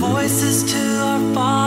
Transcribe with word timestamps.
voices 0.00 0.62
to 0.72 0.78
our 0.78 1.34
Father 1.34 1.59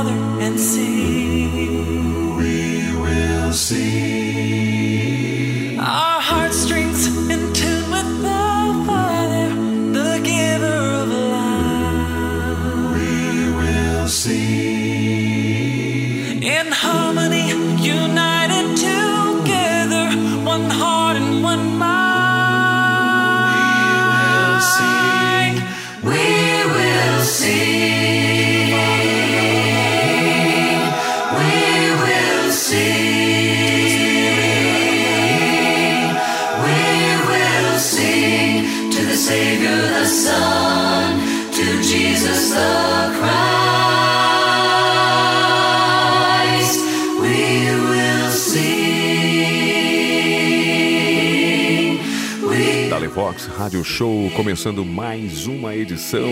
Rádio 53.64 53.82
Show 53.82 54.30
começando 54.32 54.84
mais 54.84 55.48
uma 55.48 55.74
edição 55.74 56.28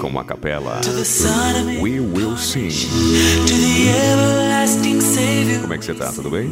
com 0.00 0.18
a 0.18 0.24
capela 0.24 0.80
We 1.80 2.00
Will 2.00 2.36
Sing. 2.36 2.68
to 2.68 3.54
the 3.54 3.86
everlasting 4.10 5.00
Savior. 5.00 5.60
Como 5.60 5.72
é 5.74 5.78
que 5.78 5.84
você 5.84 5.94
tá? 5.94 6.12
Tudo 6.12 6.30
bem? 6.30 6.50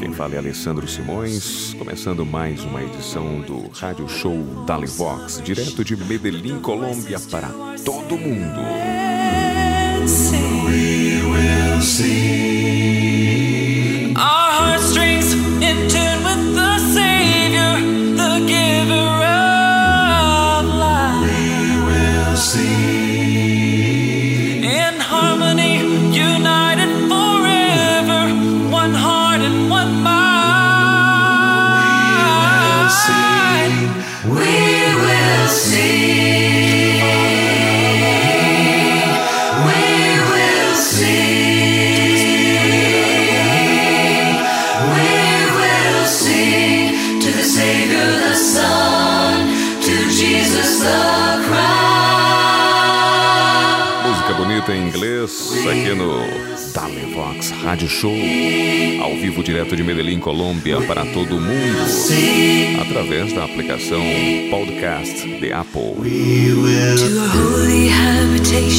Quem 0.00 0.10
fala 0.14 0.36
é 0.36 0.38
Alessandro 0.38 0.88
Simões, 0.88 1.74
começando 1.74 2.24
mais 2.24 2.64
uma 2.64 2.82
edição 2.82 3.42
do 3.42 3.68
Rádio 3.78 4.08
Show 4.08 4.64
Dale 4.66 4.86
Vox, 4.86 5.42
direto 5.44 5.84
de 5.84 5.94
Medellín, 5.94 6.60
Colômbia, 6.60 7.20
para 7.30 7.50
todo 7.84 8.16
mundo. 8.16 8.58
We 10.64 11.20
will 11.26 11.82
sing. 11.82 12.88
Our 14.16 14.70
heartstrings 14.70 15.34
aqui 55.70 55.94
no 55.94 56.18
Dale 56.72 57.12
Vox 57.12 57.50
Rádio 57.50 57.88
Show, 57.88 58.14
ao 59.02 59.10
vivo 59.16 59.42
direto 59.42 59.76
de 59.76 59.82
Medellín, 59.82 60.18
Colômbia, 60.18 60.80
para 60.82 61.04
todo 61.06 61.38
mundo, 61.40 61.78
através 62.80 63.32
da 63.34 63.44
aplicação 63.44 64.00
Podcast 64.50 65.26
de 65.26 65.52
Apple. 65.52 65.94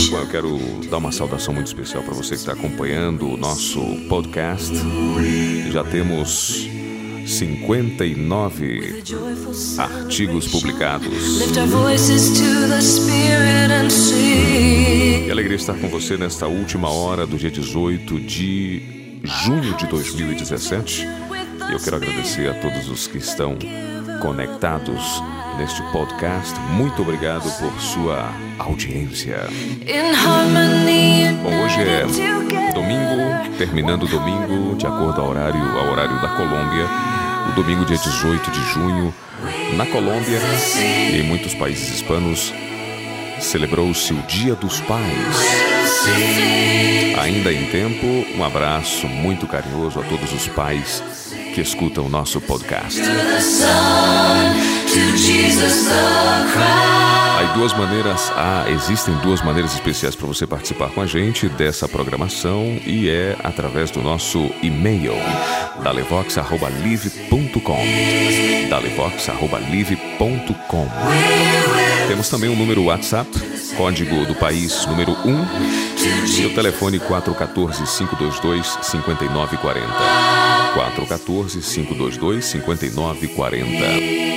Bom, 0.10 0.18
eu 0.18 0.28
quero 0.28 0.58
dar 0.90 0.98
uma 0.98 1.12
saudação 1.12 1.54
muito 1.54 1.68
especial 1.68 2.02
para 2.02 2.14
você 2.14 2.30
que 2.30 2.42
está 2.42 2.54
acompanhando 2.54 3.30
o 3.30 3.38
nosso 3.38 3.82
podcast. 4.08 4.74
Já 5.72 5.84
temos 5.84 6.79
59 7.30 9.02
Joyful 9.06 9.54
artigos 9.78 10.48
publicados. 10.48 11.40
Que 15.26 15.32
alegria 15.32 15.56
estar 15.56 15.76
com 15.76 15.88
você 15.90 16.18
nesta 16.18 16.48
última 16.48 16.90
hora 16.90 17.28
do 17.28 17.38
dia 17.38 17.52
18 17.52 18.20
de 18.20 19.22
junho 19.24 19.76
de 19.78 19.86
2017. 19.86 21.06
E 21.70 21.72
eu 21.72 21.80
quero 21.80 21.98
agradecer 21.98 22.50
a 22.50 22.56
todos 22.56 22.90
os 22.90 23.06
que 23.06 23.20
estão 23.20 23.58
conectados 24.22 25.22
neste 25.60 25.84
podcast. 25.92 26.60
Muito 26.72 27.04
obrigado 27.04 27.44
por 27.60 27.80
sua 27.80 28.34
audiência. 28.58 29.48
Bom, 31.44 31.64
hoje 31.64 31.82
é. 31.82 32.59
Domingo, 32.74 33.57
terminando 33.57 34.03
o 34.03 34.07
domingo, 34.07 34.75
de 34.75 34.85
acordo 34.85 35.22
ao 35.22 35.30
horário, 35.30 35.62
ao 35.78 35.91
horário 35.91 36.22
da 36.22 36.30
Colômbia. 36.30 36.88
O 37.50 37.52
domingo, 37.53 37.85
dia 37.85 37.97
18 37.97 38.52
de 38.52 38.62
junho, 38.74 39.13
na 39.75 39.85
Colômbia 39.85 40.40
e 41.12 41.19
em 41.19 41.24
muitos 41.24 41.53
países 41.53 41.96
hispanos, 41.96 42.53
celebrou-se 43.40 44.13
o 44.13 44.22
Dia 44.24 44.56
dos 44.56 44.80
Pais. 44.81 45.69
Ainda 47.22 47.52
em 47.52 47.66
tempo, 47.66 48.06
um 48.38 48.44
abraço 48.44 49.07
muito 49.07 49.47
carinhoso 49.47 50.00
a 50.00 50.03
todos 50.03 50.31
os 50.34 50.47
pais 50.47 51.03
que 51.53 51.62
escutam 51.62 52.06
o 52.06 52.09
nosso 52.09 52.40
podcast. 52.41 53.01
Há 57.38 57.44
duas 57.56 57.74
maneiras, 57.74 58.32
ah, 58.36 58.66
existem 58.70 59.14
duas 59.18 59.44
maneiras 59.44 59.74
especiais 59.74 60.16
para 60.16 60.26
você 60.28 60.48
participar 60.48 60.90
com 60.90 61.02
a 61.02 61.06
gente 61.06 61.48
dessa 61.50 61.88
programação 61.88 62.80
e 62.86 63.08
é 63.10 63.36
através 63.44 63.92
do 63.92 64.02
nosso 64.02 64.50
e-mail 64.64 65.14
dalevox@live.com. 65.84 67.80
dalevox@live.com. 68.70 70.88
Temos 72.08 72.30
também 72.30 72.50
o 72.50 72.56
número 72.56 72.86
WhatsApp, 72.86 73.30
código 73.78 74.26
do 74.26 74.34
país 74.36 74.86
número 74.88 75.12
1 75.12 75.46
e 76.40 76.46
o 76.48 76.56
telefone 76.56 76.98
414 77.00 77.84
522 77.86 78.78
5940. 78.82 79.88
414 80.74 81.62
522 81.62 82.46
5940. 82.46 84.29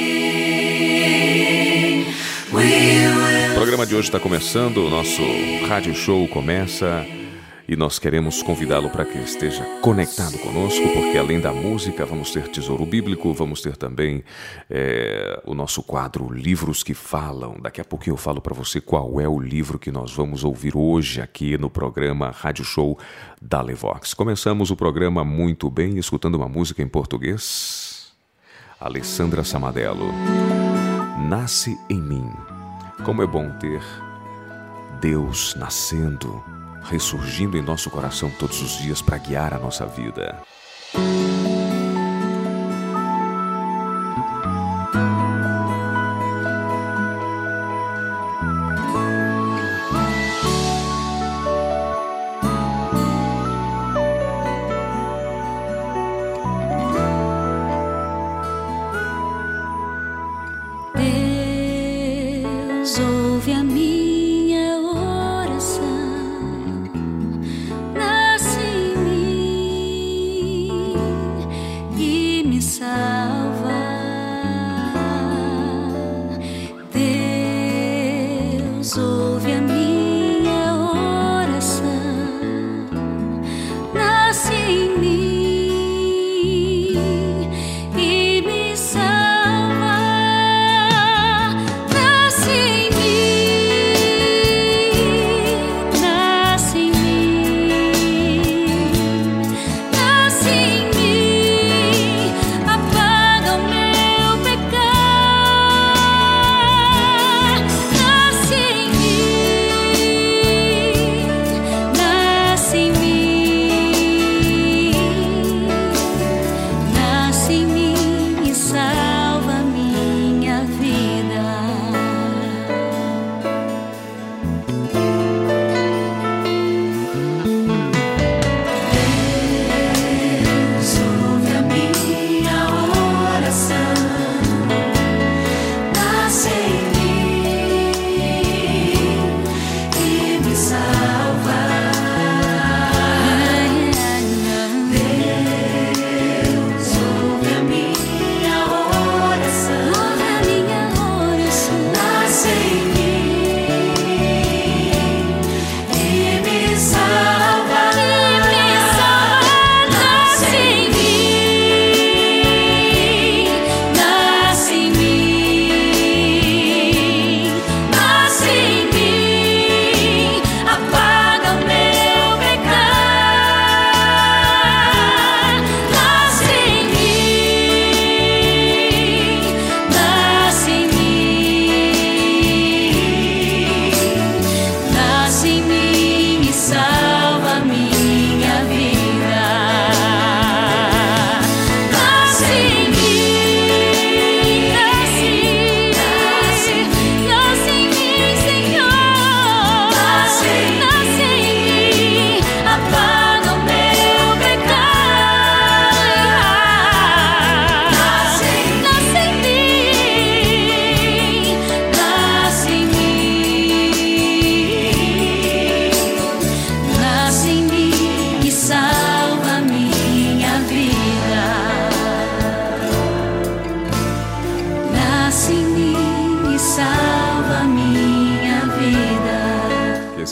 Programa 3.83 3.87
de 3.87 3.95
hoje 3.97 4.09
está 4.09 4.21
começando, 4.21 4.79
o 4.79 4.91
nosso 4.91 5.23
rádio 5.67 5.95
show 5.95 6.29
começa 6.29 7.05
e 7.67 7.75
nós 7.75 7.99
queremos 7.99 8.43
convidá-lo 8.43 8.89
para 8.91 9.05
que 9.05 9.19
esteja 9.19 9.65
conectado 9.81 10.39
conosco, 10.39 10.89
porque 10.91 11.19
além 11.19 11.41
da 11.41 11.53
música 11.53 12.07
vamos 12.07 12.31
ter 12.31 12.49
tesouro 12.49 12.85
bíblico, 12.87 13.33
vamos 13.33 13.61
ter 13.61 13.77
também 13.77 14.23
é, 14.71 15.41
o 15.45 15.55
nosso 15.55 15.83
quadro 15.83 16.33
Livros 16.33 16.83
que 16.83 16.95
Falam. 16.95 17.57
Daqui 17.61 17.81
a 17.81 17.85
pouquinho 17.85 18.15
eu 18.15 18.19
falo 18.19 18.41
para 18.41 18.55
você 18.55 18.81
qual 18.81 19.21
é 19.21 19.29
o 19.29 19.41
livro 19.41 19.79
que 19.79 19.91
nós 19.91 20.13
vamos 20.13 20.45
ouvir 20.45 20.77
hoje 20.77 21.21
aqui 21.21 21.59
no 21.59 21.71
programa 21.71 22.31
Rádio 22.31 22.65
Show 22.65 22.99
da 23.41 23.61
Levox. 23.61 24.15
Começamos 24.15 24.71
o 24.71 24.77
programa 24.77 25.25
muito 25.25 25.69
bem, 25.69 25.99
escutando 25.99 26.37
uma 26.37 26.49
música 26.49 26.83
em 26.83 26.89
português. 26.89 28.13
Alessandra 28.79 29.43
Samadello. 29.43 30.13
Nasce 31.29 31.77
em 31.91 32.01
mim. 32.01 32.52
Como 33.05 33.21
é 33.21 33.27
bom 33.27 33.51
ter 33.51 33.83
Deus 35.01 35.57
nascendo, 35.57 36.43
ressurgindo 36.85 37.59
em 37.59 37.63
nosso 37.63 37.91
coração 37.91 38.31
todos 38.39 38.63
os 38.63 38.79
dias 38.79 39.03
para 39.03 39.19
guiar 39.19 39.53
a 39.53 39.59
nossa 39.59 39.85
vida. 39.85 40.41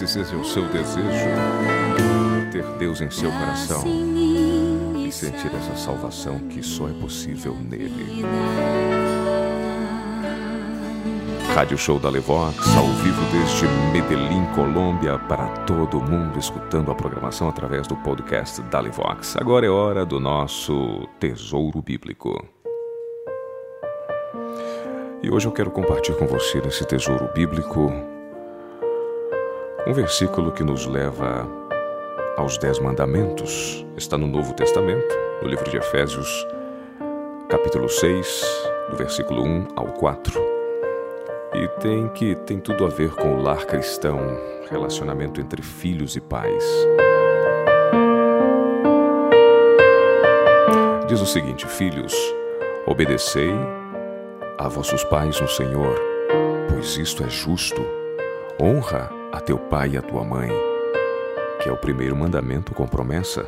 Seja 0.07 0.37
o 0.37 0.45
seu 0.45 0.67
desejo 0.69 1.31
ter 2.51 2.65
Deus 2.79 3.01
em 3.01 3.11
seu 3.11 3.31
coração 3.31 3.85
e 3.87 5.11
sentir 5.13 5.55
essa 5.55 5.77
salvação 5.77 6.39
que 6.49 6.63
só 6.63 6.89
é 6.89 6.93
possível 6.93 7.55
nele. 7.55 8.25
Rádio 11.55 11.77
Show 11.77 11.99
da 11.99 12.09
Levox, 12.09 12.57
ao 12.77 12.87
vivo 12.87 13.21
desde 13.33 13.67
Medellín, 13.93 14.45
Colômbia, 14.55 15.19
para 15.19 15.49
todo 15.65 16.01
mundo 16.01 16.39
escutando 16.39 16.91
a 16.91 16.95
programação 16.95 17.49
através 17.49 17.87
do 17.87 17.97
podcast 17.97 18.63
da 18.63 18.81
Levox. 18.81 19.37
Agora 19.37 19.67
é 19.67 19.71
hora 19.71 20.07
do 20.07 20.21
nosso 20.21 21.09
Tesouro 21.19 21.83
Bíblico. 21.83 22.45
E 25.23 25.31
hoje 25.31 25.47
eu 25.47 25.53
quero 25.53 25.71
compartilhar 25.71 26.17
com 26.19 26.27
você 26.27 26.61
nesse 26.61 26.85
Tesouro 26.87 27.29
Bíblico 27.35 27.93
um 29.91 29.93
versículo 29.93 30.53
que 30.53 30.63
nos 30.63 30.87
leva 30.87 31.49
aos 32.37 32.57
Dez 32.59 32.79
Mandamentos. 32.79 33.85
Está 33.97 34.17
no 34.17 34.29
Novo 34.29 34.55
Testamento, 34.55 35.13
no 35.43 35.49
livro 35.49 35.69
de 35.69 35.79
Efésios, 35.79 36.47
capítulo 37.49 37.89
6, 37.89 38.45
do 38.89 38.97
versículo 38.97 39.43
1 39.43 39.67
ao 39.75 39.87
4 39.87 40.41
e 41.57 41.67
tem 41.81 42.09
que 42.11 42.37
tem 42.37 42.61
tudo 42.61 42.87
a 42.87 42.89
ver 42.89 43.11
com 43.17 43.35
o 43.35 43.43
lar 43.43 43.67
cristão, 43.67 44.21
relacionamento 44.71 45.41
entre 45.41 45.61
filhos 45.61 46.15
e 46.15 46.21
pais. 46.21 46.65
Diz 51.09 51.21
o 51.21 51.27
seguinte: 51.27 51.67
Filhos, 51.67 52.15
obedecei 52.87 53.53
a 54.57 54.69
vossos 54.69 55.03
pais 55.03 55.41
no 55.41 55.49
Senhor, 55.49 56.01
pois 56.69 56.97
isto 56.97 57.25
é 57.25 57.29
justo. 57.29 57.85
Honra 58.63 59.20
a 59.33 59.41
teu 59.41 59.59
pai 59.59 59.91
e 59.91 59.97
a 59.97 60.03
tua 60.03 60.25
mãe, 60.25 60.51
que 61.63 61.69
é 61.69 61.73
o 61.73 61.77
primeiro 61.77 62.17
mandamento 62.17 62.75
com 62.75 62.87
promessa. 62.87 63.47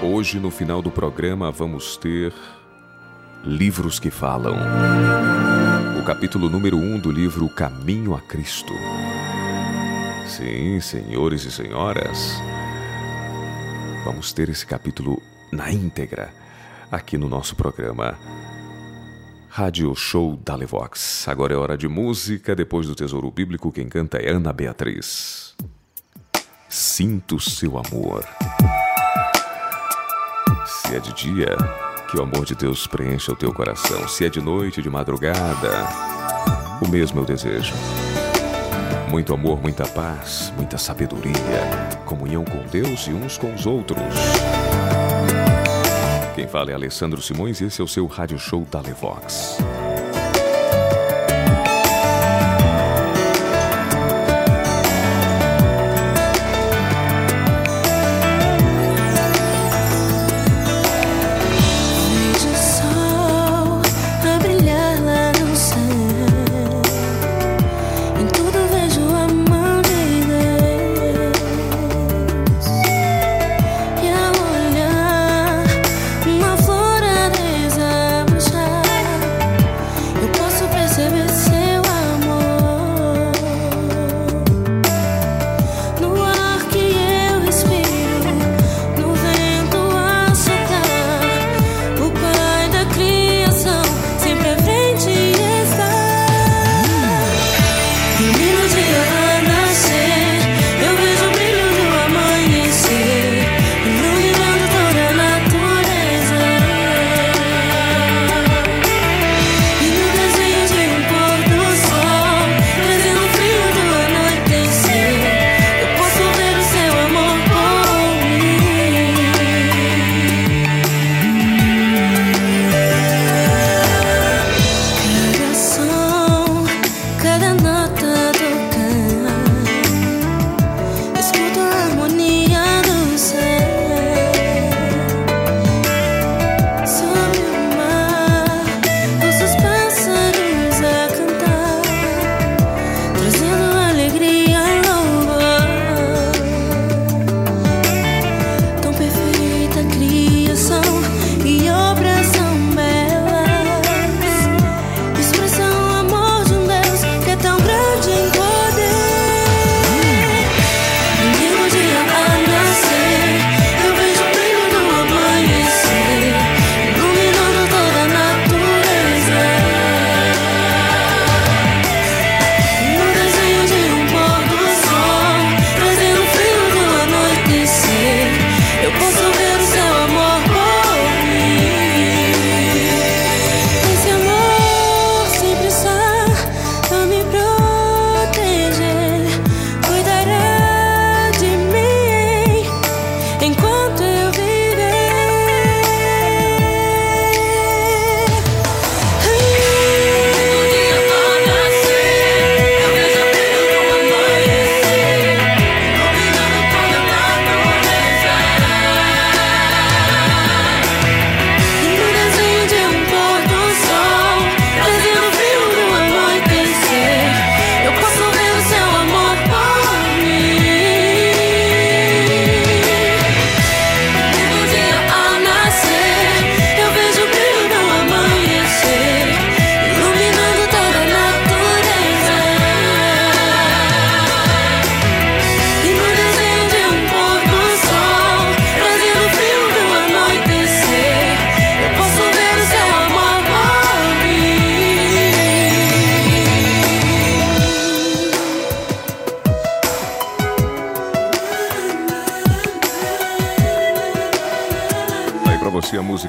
Hoje, 0.03 0.39
no 0.39 0.51
final 0.51 0.81
do 0.81 0.91
programa, 0.91 1.51
vamos 1.51 1.97
ter 1.97 2.33
Livros 3.45 3.99
que 3.99 4.09
Falam. 4.09 4.57
O 6.01 6.05
capítulo 6.05 6.49
número 6.49 6.77
1 6.77 6.95
um 6.95 6.99
do 6.99 7.11
livro 7.11 7.49
Caminho 7.49 8.15
a 8.15 8.21
Cristo. 8.21 8.73
Sim, 10.29 10.81
senhores 10.81 11.45
e 11.45 11.51
senhoras, 11.51 12.41
vamos 14.05 14.33
ter 14.33 14.49
esse 14.49 14.65
capítulo 14.65 15.21
na 15.51 15.73
íntegra 15.73 16.33
aqui 16.91 17.19
no 17.19 17.29
nosso 17.29 17.57
programa. 17.57 18.17
Rádio 19.49 19.93
Show 19.97 20.37
da 20.37 20.55
Levox. 20.55 21.27
Agora 21.27 21.53
é 21.53 21.57
hora 21.57 21.77
de 21.77 21.89
música. 21.89 22.55
Depois 22.55 22.87
do 22.87 22.95
Tesouro 22.95 23.31
Bíblico, 23.31 23.73
quem 23.73 23.89
canta 23.89 24.19
é 24.19 24.31
Ana 24.31 24.53
Beatriz. 24.53 25.57
Sinto 26.69 27.41
seu 27.41 27.77
amor. 27.77 28.25
Se 30.65 30.95
é 30.95 31.01
de 31.01 31.13
dia, 31.13 31.57
que 32.13 32.19
o 32.19 32.23
amor 32.23 32.45
de 32.45 32.55
Deus 32.55 32.87
preencha 32.87 33.33
o 33.33 33.37
teu 33.37 33.51
coração. 33.55 34.07
Se 34.07 34.27
é 34.27 34.29
de 34.29 34.39
noite, 34.39 34.83
de 34.83 34.91
madrugada, 34.91 35.89
o 36.83 36.87
mesmo 36.87 37.21
eu 37.21 37.25
desejo. 37.25 37.73
Muito 39.09 39.33
amor, 39.33 39.63
muita 39.63 39.87
paz, 39.87 40.53
muita 40.55 40.77
sabedoria, 40.77 41.33
comunhão 42.05 42.45
com 42.45 42.67
Deus 42.67 43.07
e 43.07 43.15
uns 43.15 43.39
com 43.39 43.55
os 43.55 43.65
outros. 43.65 43.99
Quem 46.35 46.47
fala 46.47 46.71
é 46.71 46.75
Alessandro 46.75 47.23
Simões 47.23 47.63
e 47.63 47.65
esse 47.65 47.81
é 47.81 47.85
o 47.85 47.89
seu 47.89 48.07
rádio 48.07 48.39
show 48.39 48.67
da 48.71 48.83
Levox. 48.83 49.57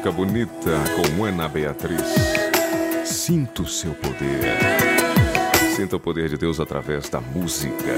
Música 0.03 0.11
bonita 0.11 0.71
com 0.95 1.23
Ana 1.23 1.47
Beatriz. 1.47 2.01
Sinto 3.05 3.63
o 3.63 3.67
seu 3.67 3.93
poder. 3.93 4.57
Sinta 5.75 5.95
o 5.95 5.99
poder 5.99 6.27
de 6.27 6.37
Deus 6.37 6.59
através 6.59 7.07
da 7.07 7.21
música. 7.21 7.95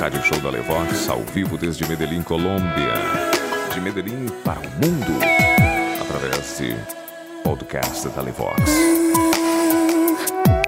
Rádio 0.00 0.22
Show 0.22 0.40
da 0.40 0.48
Levox, 0.48 1.08
ao 1.10 1.20
vivo 1.20 1.58
desde 1.58 1.86
Medellín, 1.86 2.22
Colômbia. 2.22 2.94
De 3.74 3.80
Medellín 3.80 4.26
para 4.42 4.60
o 4.60 4.70
mundo, 4.70 5.20
através 6.00 6.58
de 6.58 6.74
podcast 7.42 8.08
da 8.08 8.22
Levox. 8.22 8.91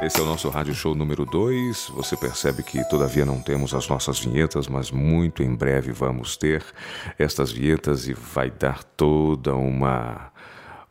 Esse 0.04 0.20
é 0.20 0.22
o 0.22 0.26
nosso 0.26 0.50
rádio 0.50 0.74
show 0.74 0.94
número 0.94 1.24
2. 1.24 1.92
Você 1.94 2.14
percebe 2.14 2.62
que 2.62 2.86
todavia 2.90 3.24
não 3.24 3.40
temos 3.40 3.72
as 3.72 3.88
nossas 3.88 4.20
vinhetas, 4.20 4.68
mas 4.68 4.90
muito 4.90 5.42
em 5.42 5.54
breve 5.54 5.92
vamos 5.92 6.36
ter 6.36 6.62
estas 7.18 7.50
vinhetas 7.50 8.06
e 8.06 8.12
vai 8.12 8.50
dar 8.50 8.84
toda 8.84 9.54
uma 9.54 10.30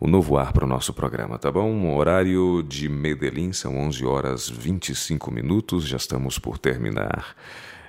um 0.02 0.08
novo 0.08 0.36
ar 0.36 0.52
para 0.52 0.66
o 0.66 0.68
nosso 0.68 0.92
programa, 0.94 1.38
tá 1.38 1.52
bom? 1.52 1.96
Horário 1.96 2.64
de 2.64 2.90
Medellín 2.90 3.54
são 3.54 3.78
11 3.78 4.04
horas 4.04 4.50
25 4.50 5.30
minutos. 5.30 5.88
Já 5.88 5.98
estamos 5.98 6.40
por 6.40 6.58
terminar 6.58 7.36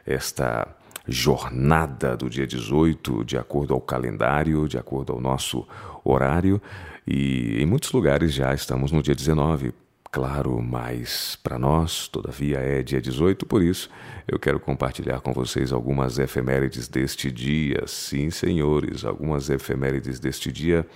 esta 0.05 0.69
jornada 1.09 2.19
do 2.19 2.29
dia 2.29 2.47
18, 2.47 3.25
de 3.25 3.39
acordo 3.39 3.73
ao 3.73 3.81
calendário, 3.81 4.69
de 4.69 4.77
acordo 4.77 5.15
ao 5.15 5.21
nosso 5.23 5.67
horário. 6.05 6.61
E 7.07 7.57
em 7.63 7.65
muitos 7.65 7.91
lugares 7.93 8.35
já 8.35 8.53
estamos 8.53 8.93
no 8.93 9.03
dia 9.03 9.15
19 9.15 9.73
claro, 10.15 10.63
mas 10.63 11.37
para 11.43 11.59
nós, 11.59 12.07
todavia, 12.07 12.59
é 12.59 12.85
dia 12.85 13.01
18, 13.01 13.45
por 13.47 13.61
isso 13.61 13.91
eu 14.29 14.39
quero 14.39 14.61
compartilhar 14.61 15.21
com 15.21 15.33
vocês 15.33 15.73
algumas 15.73 16.21
efemérides 16.21 16.87
deste 16.87 17.33
dia. 17.33 17.83
Sim, 17.89 18.31
senhores, 18.31 19.05
algumas 19.05 19.51
efemérides 19.51 20.21
deste 20.21 20.53
dia. 20.53 20.87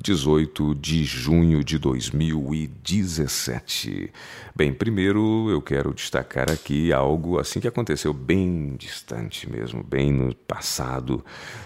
18 0.00 0.76
de 0.76 1.04
junho 1.04 1.64
de 1.64 1.76
2017. 1.76 4.12
Bem, 4.54 4.72
primeiro 4.72 5.50
eu 5.50 5.60
quero 5.60 5.92
destacar 5.92 6.48
aqui 6.50 6.92
algo 6.92 7.40
assim 7.40 7.58
que 7.58 7.66
aconteceu 7.66 8.12
bem 8.12 8.76
distante 8.78 9.50
mesmo, 9.50 9.82
bem 9.82 10.12
no 10.12 10.32
passado. 10.34 11.24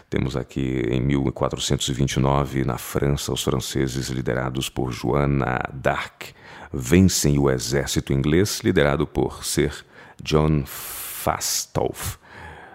Temos 0.09 0.35
aqui 0.35 0.83
em 0.89 1.03
1429, 1.03 2.65
na 2.65 2.79
França, 2.79 3.35
os 3.35 3.43
franceses 3.43 4.09
liderados 4.09 4.71
por 4.71 4.93
Joana 4.93 5.61
d'Arc 5.71 6.33
vencem 6.73 7.39
o 7.39 7.51
exército 7.51 8.15
inglês 8.15 8.61
liderado 8.65 9.07
por 9.07 9.45
Sir 9.45 9.85
John 10.23 10.65
Fastolf 10.65 12.17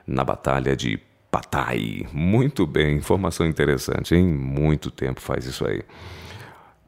na 0.05 0.23
Batalha 0.23 0.75
de 0.75 0.99
Patay. 1.31 2.07
Muito 2.11 2.65
bem, 2.65 2.97
informação 2.97 3.45
interessante, 3.45 4.15
hein? 4.15 4.25
Muito 4.25 4.89
tempo 4.89 5.21
faz 5.21 5.45
isso 5.45 5.67
aí. 5.67 5.83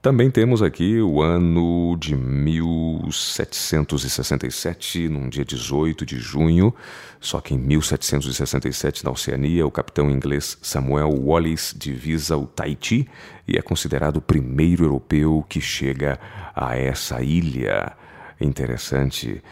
Também 0.02 0.32
temos 0.32 0.64
aqui 0.64 1.02
o 1.02 1.22
ano 1.22 1.94
de 2.00 2.16
1767, 2.16 5.10
num 5.10 5.28
dia 5.28 5.44
18 5.44 6.06
de 6.06 6.18
junho, 6.18 6.74
só 7.20 7.42
que 7.42 7.54
em 7.54 7.58
1767, 7.58 9.04
na 9.04 9.12
Oceania, 9.12 9.68
o 9.68 9.72
capitão 9.72 10.10
inglês 10.10 10.58
Samuel 10.62 11.10
Wallis 11.10 11.76
divisa 11.78 12.38
o 12.38 12.48
Tahiti 12.48 13.10
e 13.46 13.58
é 13.58 13.62
considerado 13.62 14.16
o 14.18 14.22
primeiro 14.22 14.86
europeu 14.86 15.46
que 15.50 15.60
chega 15.60 16.18
a 16.56 16.78
essa 16.78 17.22
ilha. 17.22 17.92
Interessante. 18.40 19.44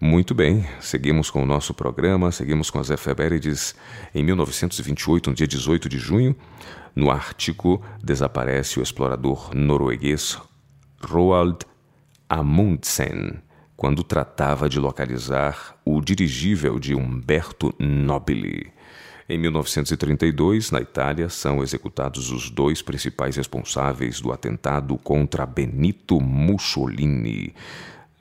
Muito 0.00 0.34
bem, 0.34 0.66
seguimos 0.80 1.30
com 1.30 1.42
o 1.42 1.46
nosso 1.46 1.72
programa, 1.72 2.32
seguimos 2.32 2.68
com 2.68 2.78
as 2.78 2.90
efemérides. 2.90 3.74
Em 4.14 4.24
1928, 4.24 5.30
no 5.30 5.36
dia 5.36 5.46
18 5.46 5.88
de 5.88 5.98
junho, 5.98 6.36
no 6.94 7.10
Ártico, 7.10 7.82
desaparece 8.02 8.78
o 8.78 8.82
explorador 8.82 9.54
norueguês 9.54 10.38
Roald 11.00 11.64
Amundsen, 12.28 13.40
quando 13.76 14.02
tratava 14.02 14.68
de 14.68 14.78
localizar 14.78 15.76
o 15.84 16.00
dirigível 16.00 16.78
de 16.78 16.94
Umberto 16.94 17.74
Nobile. 17.78 18.72
Em 19.26 19.38
1932, 19.38 20.70
na 20.70 20.80
Itália, 20.80 21.30
são 21.30 21.62
executados 21.62 22.30
os 22.30 22.50
dois 22.50 22.82
principais 22.82 23.36
responsáveis 23.36 24.20
do 24.20 24.30
atentado 24.30 24.98
contra 24.98 25.46
Benito 25.46 26.20
Mussolini. 26.20 27.54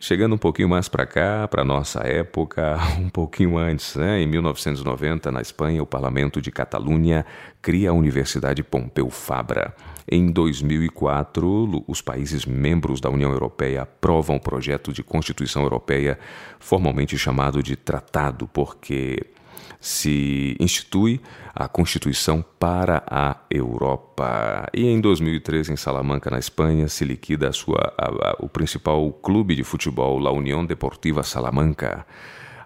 Chegando 0.03 0.36
um 0.36 0.38
pouquinho 0.38 0.67
mais 0.67 0.89
para 0.89 1.05
cá, 1.05 1.48
para 1.48 1.63
nossa 1.63 2.01
época, 2.01 2.77
um 3.00 3.07
pouquinho 3.07 3.57
antes, 3.57 3.95
né? 3.95 4.22
em 4.22 4.27
1990, 4.27 5.31
na 5.31 5.39
Espanha, 5.39 5.81
o 5.81 5.86
Parlamento 5.86 6.41
de 6.41 6.51
Catalunha 6.51 7.25
cria 7.62 7.89
a 7.89 7.93
Universidade 7.93 8.62
Pompeu 8.63 9.10
Fabra. 9.10 9.73
Em 10.06 10.30
2004, 10.30 11.86
os 11.88 12.01
países 12.01 12.45
membros 12.45 12.99
da 12.99 13.10
União 13.10 13.32
Europeia 13.32 13.84
aprovam 13.84 14.36
o 14.36 14.41
projeto 14.41 14.91
de 14.91 15.01
Constituição 15.01 15.63
Europeia, 15.63 16.19
formalmente 16.60 17.17
chamado 17.17 17.63
de 17.63 17.77
Tratado, 17.77 18.45
porque 18.45 19.25
se 19.84 20.56
institui 20.62 21.19
a 21.54 21.67
Constituição 21.67 22.43
para 22.58 23.04
a 23.06 23.36
Europa. 23.50 24.69
E 24.74 24.88
em 24.88 25.02
2013, 25.02 25.74
em 25.74 25.76
Salamanca, 25.76 26.32
na 26.32 26.39
Espanha, 26.39 26.88
se 26.88 27.04
liquida 27.04 27.50
a 27.50 27.52
sua, 27.52 27.93
a, 27.98 28.06
a, 28.06 28.36
o 28.39 28.48
principal 28.48 29.12
clube 29.12 29.56
de 29.56 29.63
futebol, 29.65 30.19
La 30.19 30.32
Unión 30.32 30.65
Deportiva 30.65 31.22
Salamanca. 31.22 32.06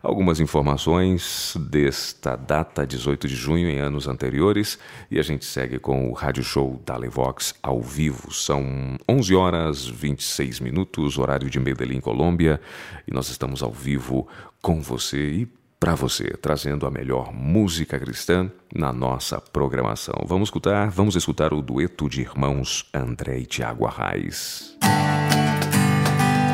Algumas 0.04 0.40
informações 0.40 1.58
desta 1.72 2.36
data, 2.36 2.86
18 2.86 3.28
de 3.28 3.36
junho, 3.36 3.68
em 3.68 3.80
anos 3.80 4.08
anteriores, 4.08 4.78
e 5.10 5.18
a 5.20 5.24
gente 5.24 5.44
segue 5.44 5.80
com 5.80 6.12
o 6.12 6.14
rádio 6.14 6.44
show 6.44 6.80
da 6.86 6.96
Levox 6.96 7.56
ao 7.64 7.82
vivo. 7.82 8.32
São 8.32 8.96
11 9.10 9.36
horas 9.36 9.88
26 9.88 10.60
minutos, 10.60 11.18
horário 11.18 11.50
de 11.50 11.60
Medellín, 11.60 12.00
Colômbia, 12.00 12.62
e 13.08 13.12
nós 13.12 13.28
estamos 13.30 13.64
ao 13.64 13.72
vivo 13.72 14.28
com 14.62 14.82
você 14.82 15.18
e 15.18 15.57
para 15.80 15.94
você, 15.94 16.26
trazendo 16.42 16.86
a 16.86 16.92
melhor 16.92 17.32
música 17.34 18.00
cristã 18.00 18.52
na 18.74 18.92
nossa 18.92 19.40
programação. 19.40 20.26
Vamos 20.26 20.48
escutar, 20.48 20.90
vamos 20.90 21.16
escutar 21.16 21.54
o 21.54 21.62
dueto 21.62 22.10
de 22.10 22.22
irmãos 22.22 22.90
André 22.94 23.40
e 23.40 23.46
Tiago 23.46 23.86
Arraes. 23.86 24.76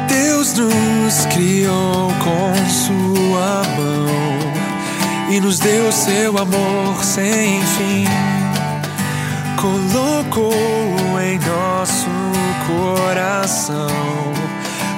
Deus 0.09 0.53
nos 0.57 1.25
criou 1.33 2.09
com 2.23 2.69
sua 2.69 3.63
mão 3.77 5.31
e 5.31 5.39
nos 5.39 5.59
deu 5.59 5.91
seu 5.91 6.37
amor 6.37 7.03
sem 7.03 7.61
fim. 7.61 8.05
Colocou 9.59 10.53
em 11.21 11.39
nosso 11.39 12.09
coração 12.67 13.87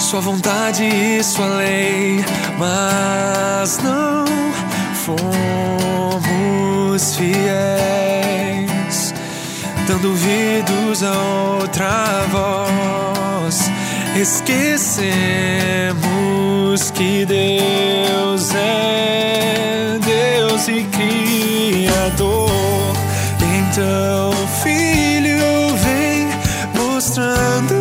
sua 0.05 0.21
vontade 0.21 0.83
e 0.83 1.23
sua 1.23 1.47
lei, 1.47 2.23
mas 2.59 3.79
não 3.79 4.23
fomos 4.93 5.25
fiéis, 7.15 9.11
dando 9.87 10.09
ouvidos 10.09 11.01
a 11.01 11.11
outra 11.59 12.23
voz. 12.31 13.71
Esquecemos 14.15 14.85
que 16.91 17.25
Deus 17.25 18.53
é 18.53 19.97
Deus 20.05 20.67
e 20.67 20.83
Criador. 20.83 22.51
Então, 23.41 24.31
Filho, 24.61 25.75
vem 25.77 26.29
mostrando 26.75 27.74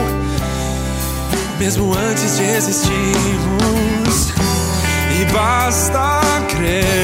mesmo 1.57 1.93
antes 1.93 2.37
de 2.37 2.43
existirmos. 2.43 4.29
E 5.19 5.25
basta 5.33 6.21
crer 6.47 6.98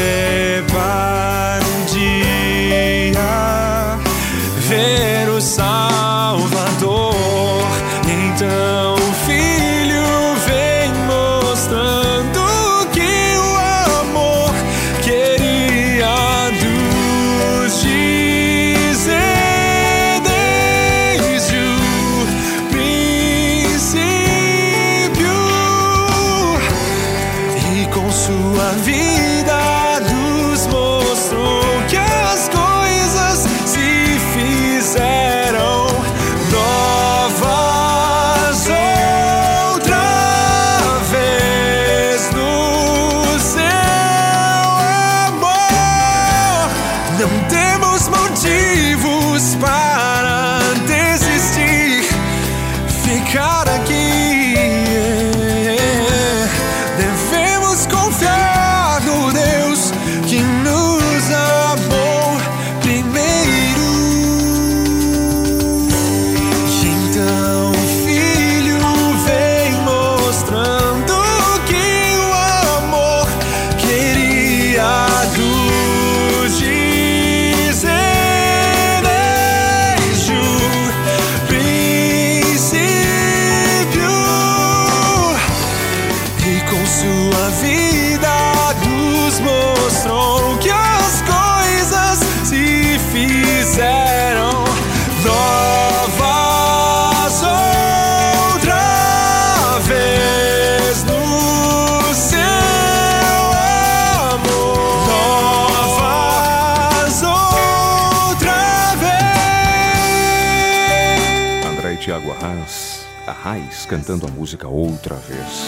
Arraes 113.46 113.86
cantando 113.86 114.26
a 114.26 114.32
música 114.32 114.68
outra 114.68 115.14
vez. 115.18 115.68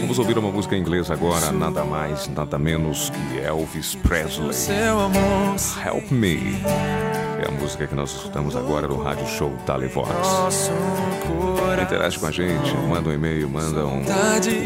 Vamos 0.00 0.18
ouvir 0.18 0.36
uma 0.36 0.50
música 0.50 0.74
em 0.74 0.80
inglês 0.80 1.08
agora, 1.08 1.52
nada 1.52 1.84
mais, 1.84 2.26
nada 2.26 2.58
menos 2.58 3.10
que 3.10 3.38
Elvis 3.38 3.94
Presley. 3.94 4.50
Help 5.86 6.10
Me. 6.10 6.60
É 7.40 7.46
a 7.46 7.52
música 7.52 7.86
que 7.86 7.94
nós 7.94 8.10
escutamos 8.10 8.56
agora 8.56 8.88
no 8.88 9.00
rádio 9.00 9.24
show 9.28 9.56
Talevox. 9.64 10.10
Interage 11.80 12.18
com 12.18 12.26
a 12.26 12.32
gente, 12.32 12.74
manda 12.88 13.08
um 13.08 13.12
e-mail, 13.12 13.48
manda 13.48 13.86
um 13.86 14.02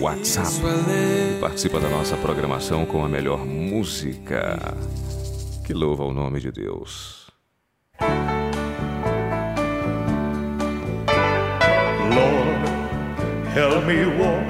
WhatsApp. 0.00 0.48
E 1.36 1.38
participa 1.40 1.78
da 1.78 1.90
nossa 1.90 2.16
programação 2.16 2.86
com 2.86 3.04
a 3.04 3.08
melhor 3.08 3.44
música. 3.44 4.74
Que 5.62 5.74
louva 5.74 6.04
o 6.04 6.14
nome 6.14 6.40
de 6.40 6.50
Deus. 6.50 7.20
Lord, 12.10 12.68
help 13.54 13.84
me 13.86 14.04
walk 14.04 14.46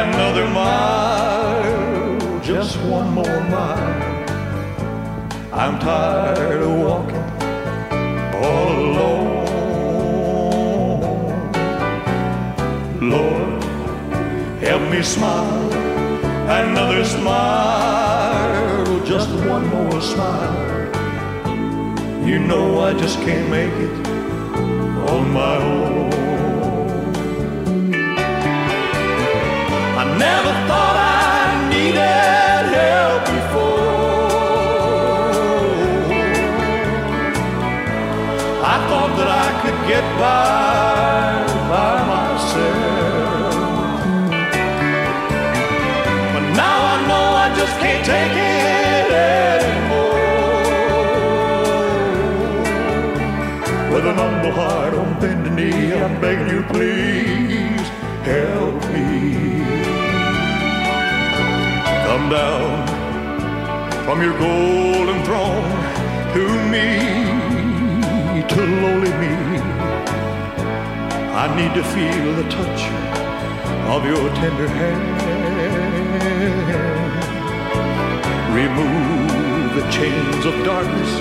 another 0.00 0.46
mile, 0.48 2.40
just 2.40 2.76
one 2.82 3.12
more 3.12 3.40
mile. 3.50 4.02
I'm 5.52 5.78
tired 5.78 6.62
of 6.62 6.72
walking 6.78 7.24
all 8.44 8.72
alone. 8.86 9.44
Lord, 13.00 13.64
help 14.62 14.82
me 14.90 15.02
smile 15.02 15.94
another 16.48 17.04
smile, 17.04 19.00
just 19.06 19.30
one 19.46 19.66
more 19.68 20.00
smile. 20.02 20.74
You 22.26 22.38
know 22.38 22.80
I 22.80 22.92
just 22.92 23.18
can't 23.20 23.48
make 23.48 23.72
it 23.72 24.06
on 25.08 25.30
my 25.30 25.56
own. 25.56 25.93
Never 30.26 30.54
thought 30.68 30.96
I 30.96 31.44
needed 31.72 32.64
help 32.78 33.22
before. 33.36 34.94
I 38.74 38.76
thought 38.88 39.12
that 39.18 39.30
I 39.46 39.48
could 39.62 39.80
get 39.92 40.04
by 40.24 41.44
by 41.74 41.94
myself. 42.12 43.54
But 46.34 46.46
now 46.62 46.78
I 46.94 46.96
know 47.10 47.26
I 47.44 47.46
just 47.60 47.74
can't 47.82 48.04
take 48.14 48.36
it 48.56 49.08
anymore. 49.36 50.24
With 53.92 54.04
an 54.12 54.16
humble 54.22 54.54
heart 54.60 54.94
on 55.00 55.08
bended 55.20 55.54
knee, 55.58 55.92
I'm 56.02 56.14
begging 56.20 56.50
you, 56.54 56.62
please 56.74 57.88
help 58.32 58.76
me. 58.92 59.93
Come 62.14 62.30
down 62.30 62.86
from 64.04 64.22
your 64.22 64.38
golden 64.38 65.24
throne 65.24 65.68
to 66.34 66.44
me, 66.72 66.86
to 68.50 68.60
lowly 68.82 69.12
me. 69.22 69.34
I 71.42 71.44
need 71.58 71.74
to 71.74 71.82
feel 71.82 72.34
the 72.36 72.48
touch 72.48 72.82
of 73.94 74.06
your 74.06 74.32
tender 74.36 74.68
hand. 74.68 75.24
Remove 78.54 79.74
the 79.74 79.90
chains 79.90 80.46
of 80.46 80.54
darkness. 80.64 81.12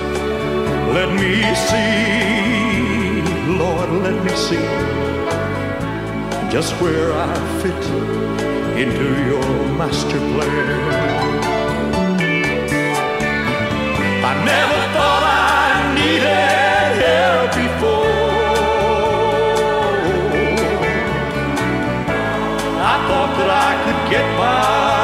Let 0.94 1.10
me 1.22 1.42
see, 1.70 3.24
Lord, 3.58 3.90
let 4.04 4.24
me 4.24 4.34
see 4.36 4.68
just 6.52 6.80
where 6.80 7.12
I 7.12 7.34
fit 7.64 8.53
into 8.78 9.08
your 9.30 9.46
master 9.78 10.18
plan. 10.18 11.04
I 14.26 14.34
never 14.52 14.80
thought 14.94 15.24
I 15.24 15.94
needed 15.94 16.92
help 17.06 17.50
before. 17.64 18.14
I 22.92 22.96
thought 23.08 23.32
that 23.38 23.50
I 23.50 23.72
could 23.84 24.02
get 24.12 24.28
by 24.38 25.03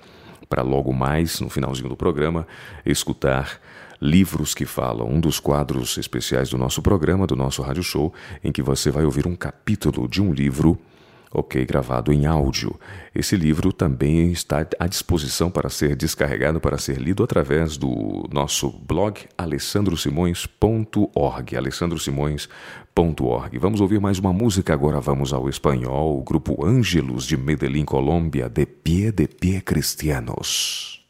para 0.48 0.62
logo 0.62 0.94
mais, 0.94 1.40
no 1.40 1.50
finalzinho 1.50 1.90
do 1.90 1.96
programa, 1.96 2.46
escutar 2.86 3.60
Livros 4.02 4.56
que 4.56 4.66
Falam, 4.66 5.08
um 5.08 5.20
dos 5.20 5.40
quadros 5.40 5.98
especiais 5.98 6.50
do 6.50 6.58
nosso 6.58 6.82
programa, 6.82 7.28
do 7.28 7.36
nosso 7.36 7.62
rádio 7.62 7.84
show, 7.84 8.14
em 8.44 8.52
que 8.52 8.62
você 8.62 8.90
vai 8.90 9.06
ouvir 9.06 9.28
um 9.28 9.36
capítulo 9.36 10.08
de 10.08 10.22
um 10.22 10.34
livro 10.34 10.78
ok, 11.32 11.64
gravado 11.66 12.12
em 12.12 12.26
áudio. 12.26 12.76
Esse 13.16 13.36
livro 13.36 13.72
também 13.72 14.32
está 14.32 14.66
à 14.80 14.88
disposição 14.88 15.50
para 15.50 15.70
ser 15.70 15.96
descarregado, 15.96 16.60
para 16.60 16.78
ser 16.78 16.98
lido 16.98 17.24
através 17.24 17.78
do 17.78 18.28
nosso 18.32 18.70
blog 18.70 19.22
alessandrosimões.org, 19.38 21.56
alessandrosimões.org. 21.56 23.58
Vamos 23.58 23.82
ouvir 23.82 24.02
mais 24.02 24.20
uma 24.20 24.34
música, 24.34 24.74
agora 24.74 25.00
vamos 25.00 25.32
ao 25.34 25.48
espanhol, 25.48 26.20
o 26.20 26.24
grupo 26.24 26.66
Ângelos 26.66 27.26
de 27.26 27.38
Medellín, 27.38 27.86
Colômbia, 27.86 28.50
De 28.50 28.66
Pie 28.66 29.12
de 29.12 29.28
Pie 29.28 29.62
Cristianos. 29.62 31.06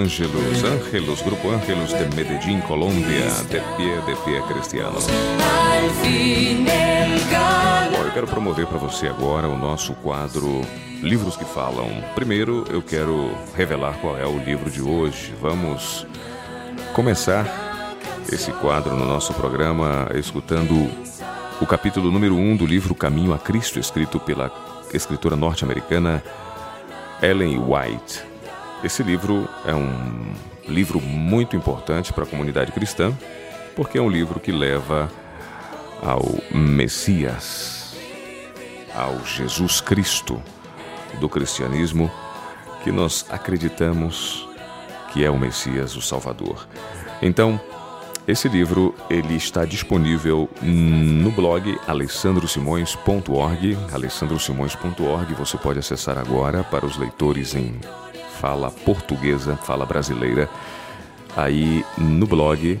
Ángelos, 0.00 0.64
Ángelos, 0.64 1.20
Grupo 1.20 1.50
Ángelos 1.50 1.90
de 1.90 2.16
Medellín, 2.16 2.62
Colômbia, 2.62 3.26
de 3.50 3.60
pie, 3.76 4.00
de 4.06 4.16
pie 4.24 4.40
cristiano. 4.48 4.98
Bom, 7.92 8.02
eu 8.02 8.10
quero 8.10 8.26
promover 8.26 8.66
para 8.66 8.78
você 8.78 9.08
agora 9.08 9.46
o 9.46 9.58
nosso 9.58 9.92
quadro 9.96 10.62
Livros 11.02 11.36
que 11.36 11.44
Falam. 11.44 12.02
Primeiro, 12.14 12.64
eu 12.70 12.80
quero 12.80 13.30
revelar 13.54 13.98
qual 14.00 14.16
é 14.16 14.26
o 14.26 14.38
livro 14.38 14.70
de 14.70 14.80
hoje. 14.80 15.34
Vamos 15.38 16.06
começar 16.94 17.44
esse 18.32 18.50
quadro 18.52 18.96
no 18.96 19.04
nosso 19.04 19.34
programa 19.34 20.08
escutando 20.14 20.90
o 21.60 21.66
capítulo 21.66 22.10
número 22.10 22.36
1 22.36 22.52
um 22.52 22.56
do 22.56 22.64
livro 22.64 22.94
Caminho 22.94 23.34
a 23.34 23.38
Cristo, 23.38 23.78
escrito 23.78 24.18
pela 24.18 24.50
escritora 24.94 25.36
norte-americana 25.36 26.24
Ellen 27.20 27.58
White. 27.58 28.29
Esse 28.82 29.02
livro 29.02 29.46
é 29.66 29.74
um 29.74 30.32
livro 30.66 31.00
muito 31.00 31.54
importante 31.54 32.12
para 32.12 32.24
a 32.24 32.26
comunidade 32.26 32.72
cristã, 32.72 33.12
porque 33.76 33.98
é 33.98 34.02
um 34.02 34.08
livro 34.08 34.40
que 34.40 34.50
leva 34.50 35.10
ao 36.02 36.24
Messias, 36.50 37.94
ao 38.94 39.24
Jesus 39.24 39.82
Cristo 39.82 40.42
do 41.20 41.28
cristianismo, 41.28 42.10
que 42.82 42.90
nós 42.90 43.26
acreditamos 43.28 44.48
que 45.12 45.24
é 45.24 45.30
o 45.30 45.38
Messias, 45.38 45.94
o 45.96 46.00
Salvador. 46.00 46.66
Então, 47.20 47.60
esse 48.26 48.48
livro 48.48 48.94
ele 49.10 49.34
está 49.34 49.64
disponível 49.64 50.48
no 50.62 51.30
blog 51.32 51.78
alessandrosimões.org, 51.86 53.76
alessandrosimões.org. 53.92 55.34
Você 55.34 55.58
pode 55.58 55.80
acessar 55.80 56.16
agora 56.16 56.62
para 56.62 56.86
os 56.86 56.96
leitores 56.96 57.54
em 57.54 57.78
fala 58.40 58.70
portuguesa, 58.70 59.54
fala 59.56 59.84
brasileira. 59.84 60.48
Aí 61.36 61.84
no 61.98 62.26
blog, 62.26 62.80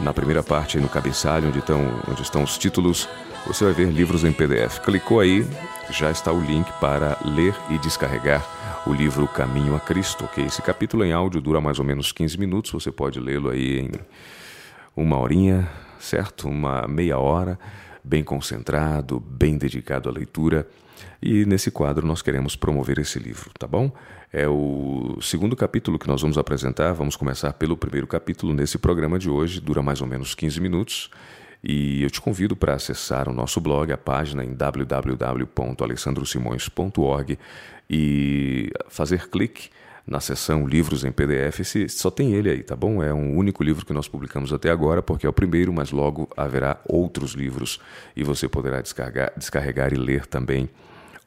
na 0.00 0.14
primeira 0.14 0.42
parte, 0.42 0.78
no 0.78 0.88
cabeçalho, 0.88 1.48
onde 1.48 1.58
estão, 1.58 2.02
onde 2.10 2.22
estão 2.22 2.42
os 2.42 2.56
títulos, 2.56 3.08
você 3.46 3.64
vai 3.64 3.74
ver 3.74 3.92
livros 3.92 4.24
em 4.24 4.32
PDF. 4.32 4.78
Clicou 4.78 5.20
aí, 5.20 5.46
já 5.90 6.10
está 6.10 6.32
o 6.32 6.40
link 6.40 6.66
para 6.80 7.18
ler 7.22 7.54
e 7.68 7.78
descarregar 7.78 8.42
o 8.86 8.92
livro 8.92 9.28
Caminho 9.28 9.76
a 9.76 9.80
Cristo, 9.80 10.24
ok? 10.24 10.44
Esse 10.44 10.62
capítulo 10.62 11.04
em 11.04 11.12
áudio 11.12 11.40
dura 11.40 11.60
mais 11.60 11.78
ou 11.78 11.84
menos 11.84 12.10
15 12.10 12.38
minutos, 12.38 12.72
você 12.72 12.90
pode 12.90 13.20
lê-lo 13.20 13.50
aí 13.50 13.80
em 13.80 13.90
uma 14.96 15.18
horinha, 15.18 15.70
certo? 15.98 16.48
Uma 16.48 16.88
meia 16.88 17.18
hora, 17.18 17.58
bem 18.02 18.24
concentrado, 18.24 19.20
bem 19.20 19.58
dedicado 19.58 20.08
à 20.08 20.12
leitura. 20.12 20.66
E 21.22 21.44
nesse 21.44 21.70
quadro 21.70 22.06
nós 22.06 22.22
queremos 22.22 22.56
promover 22.56 22.98
esse 22.98 23.18
livro, 23.18 23.50
tá 23.58 23.66
bom? 23.66 23.92
É 24.36 24.48
o 24.48 25.16
segundo 25.22 25.54
capítulo 25.54 25.96
que 25.96 26.08
nós 26.08 26.20
vamos 26.20 26.36
apresentar. 26.36 26.92
Vamos 26.92 27.14
começar 27.14 27.52
pelo 27.52 27.76
primeiro 27.76 28.04
capítulo 28.04 28.52
nesse 28.52 28.76
programa 28.76 29.16
de 29.16 29.30
hoje, 29.30 29.60
dura 29.60 29.80
mais 29.80 30.00
ou 30.00 30.08
menos 30.08 30.34
15 30.34 30.60
minutos. 30.60 31.08
E 31.62 32.02
eu 32.02 32.10
te 32.10 32.20
convido 32.20 32.56
para 32.56 32.74
acessar 32.74 33.28
o 33.28 33.32
nosso 33.32 33.60
blog, 33.60 33.92
a 33.92 33.96
página 33.96 34.44
em 34.44 34.52
www.alessandrosimões.org 34.52 37.38
e 37.88 38.72
fazer 38.88 39.28
clique 39.28 39.70
na 40.04 40.18
seção 40.18 40.66
Livros 40.66 41.04
em 41.04 41.12
PDF. 41.12 41.60
Esse, 41.60 41.88
só 41.88 42.10
tem 42.10 42.32
ele 42.32 42.50
aí, 42.50 42.64
tá 42.64 42.74
bom? 42.74 43.04
É 43.04 43.14
um 43.14 43.36
único 43.36 43.62
livro 43.62 43.86
que 43.86 43.92
nós 43.92 44.08
publicamos 44.08 44.52
até 44.52 44.68
agora, 44.68 45.00
porque 45.00 45.26
é 45.26 45.28
o 45.28 45.32
primeiro, 45.32 45.72
mas 45.72 45.92
logo 45.92 46.28
haverá 46.36 46.80
outros 46.88 47.34
livros 47.34 47.78
e 48.16 48.24
você 48.24 48.48
poderá 48.48 48.80
descarregar, 48.80 49.32
descarregar 49.36 49.92
e 49.92 49.96
ler 49.96 50.26
também 50.26 50.68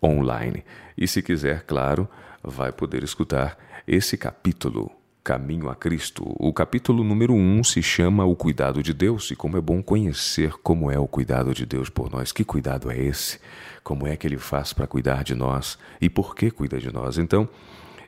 online. 0.04 0.65
E 0.98 1.08
se 1.08 1.22
quiser, 1.22 1.63
claro, 1.63 2.06
vai 2.50 2.72
poder 2.72 3.04
escutar 3.04 3.58
esse 3.88 4.18
capítulo. 4.18 4.92
Caminho 5.24 5.70
a 5.70 5.76
Cristo. 5.76 6.24
O 6.40 6.54
capítulo 6.54 7.04
número 7.04 7.34
1 7.34 7.60
um 7.60 7.62
se 7.62 7.84
chama 7.84 8.24
O 8.24 8.34
Cuidado 8.34 8.82
de 8.82 8.94
Deus, 8.94 9.30
e 9.30 9.36
como 9.36 9.58
é 9.58 9.62
bom 9.62 9.84
conhecer 9.84 10.54
como 10.64 10.90
é 10.90 10.98
o 10.98 11.06
cuidado 11.06 11.54
de 11.54 11.66
Deus 11.66 11.90
por 11.90 12.10
nós. 12.10 12.32
Que 12.32 12.46
cuidado 12.46 12.90
é 12.90 12.98
esse? 12.98 13.38
Como 13.84 14.08
é 14.08 14.16
que 14.16 14.26
ele 14.26 14.38
faz 14.38 14.72
para 14.72 14.88
cuidar 14.88 15.26
de 15.26 15.36
nós 15.36 15.78
e 16.00 16.10
por 16.10 16.34
que 16.34 16.50
cuida 16.50 16.80
de 16.80 16.94
nós? 16.94 17.18
Então, 17.18 17.50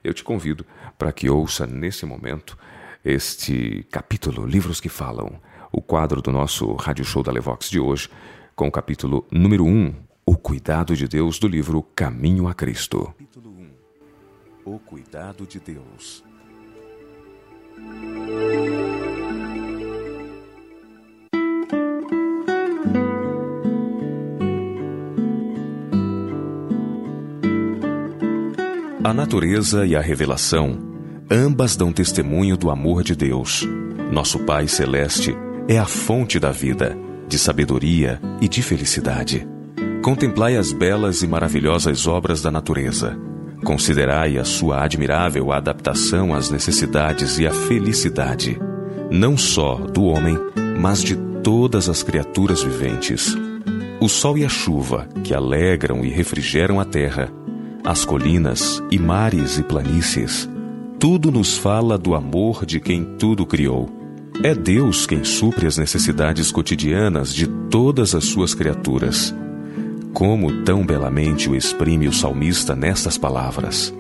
eu 0.01 0.13
te 0.13 0.23
convido 0.23 0.65
para 0.97 1.11
que 1.11 1.29
ouça 1.29 1.67
nesse 1.67 2.05
momento 2.05 2.57
este 3.03 3.85
capítulo 3.91 4.45
Livros 4.45 4.79
que 4.79 4.87
Falam, 4.87 5.41
o 5.73 5.81
quadro 5.81 6.21
do 6.21 6.31
nosso 6.31 6.73
Rádio 6.75 7.03
Show 7.03 7.21
da 7.21 7.33
Levox 7.33 7.69
de 7.69 7.81
hoje, 7.81 8.09
com 8.55 8.67
o 8.69 8.71
capítulo 8.71 9.27
número 9.29 9.65
1, 9.65 9.93
O 10.25 10.37
Cuidado 10.37 10.95
de 10.95 11.05
Deus, 11.05 11.37
do 11.37 11.49
livro 11.49 11.81
Caminho 11.81 12.47
a 12.47 12.53
Cristo. 12.53 13.07
Capítulo 13.07 13.51
1 13.57 13.58
O 14.71 14.77
Cuidado 14.77 15.47
de 15.47 15.59
Deus. 15.59 16.23
A 29.03 29.11
natureza 29.11 29.87
e 29.87 29.95
a 29.95 30.01
revelação, 30.01 30.77
ambas 31.31 31.75
dão 31.75 31.91
testemunho 31.91 32.55
do 32.55 32.69
amor 32.69 33.03
de 33.03 33.15
Deus. 33.15 33.67
Nosso 34.11 34.37
Pai 34.45 34.67
Celeste 34.67 35.35
é 35.67 35.79
a 35.79 35.85
fonte 35.87 36.39
da 36.39 36.51
vida, 36.51 36.95
de 37.27 37.39
sabedoria 37.39 38.21
e 38.39 38.47
de 38.47 38.61
felicidade. 38.61 39.47
Contemplai 40.03 40.57
as 40.57 40.71
belas 40.71 41.23
e 41.23 41.27
maravilhosas 41.27 42.05
obras 42.05 42.43
da 42.43 42.51
natureza. 42.51 43.28
Considerai 43.63 44.37
a 44.37 44.43
sua 44.43 44.83
admirável 44.83 45.51
adaptação 45.51 46.33
às 46.33 46.49
necessidades 46.49 47.39
e 47.39 47.45
à 47.45 47.51
felicidade, 47.51 48.59
não 49.11 49.37
só 49.37 49.75
do 49.75 50.03
homem, 50.03 50.37
mas 50.79 51.03
de 51.03 51.15
todas 51.43 51.89
as 51.89 52.01
criaturas 52.01 52.63
viventes. 52.63 53.35
O 53.99 54.07
sol 54.07 54.37
e 54.37 54.45
a 54.45 54.49
chuva, 54.49 55.07
que 55.23 55.33
alegram 55.33 56.05
e 56.05 56.09
refrigeram 56.09 56.79
a 56.79 56.85
terra, 56.85 57.29
as 57.83 58.05
colinas 58.05 58.81
e 58.89 58.97
mares 58.97 59.57
e 59.57 59.63
planícies. 59.63 60.49
Tudo 60.97 61.31
nos 61.31 61.57
fala 61.57 61.97
do 61.97 62.15
amor 62.15 62.65
de 62.65 62.79
quem 62.79 63.03
tudo 63.17 63.45
criou. 63.45 63.89
É 64.41 64.55
Deus 64.55 65.05
quem 65.05 65.23
supre 65.23 65.67
as 65.67 65.77
necessidades 65.77 66.49
cotidianas 66.49 67.33
de 67.33 67.45
todas 67.69 68.15
as 68.15 68.23
suas 68.25 68.53
criaturas. 68.53 69.35
Como 70.13 70.63
tão 70.63 70.85
belamente 70.85 71.49
o 71.49 71.55
exprime 71.55 72.07
o 72.07 72.13
salmista 72.13 72.75
nestas 72.75 73.17
palavras: 73.17 73.93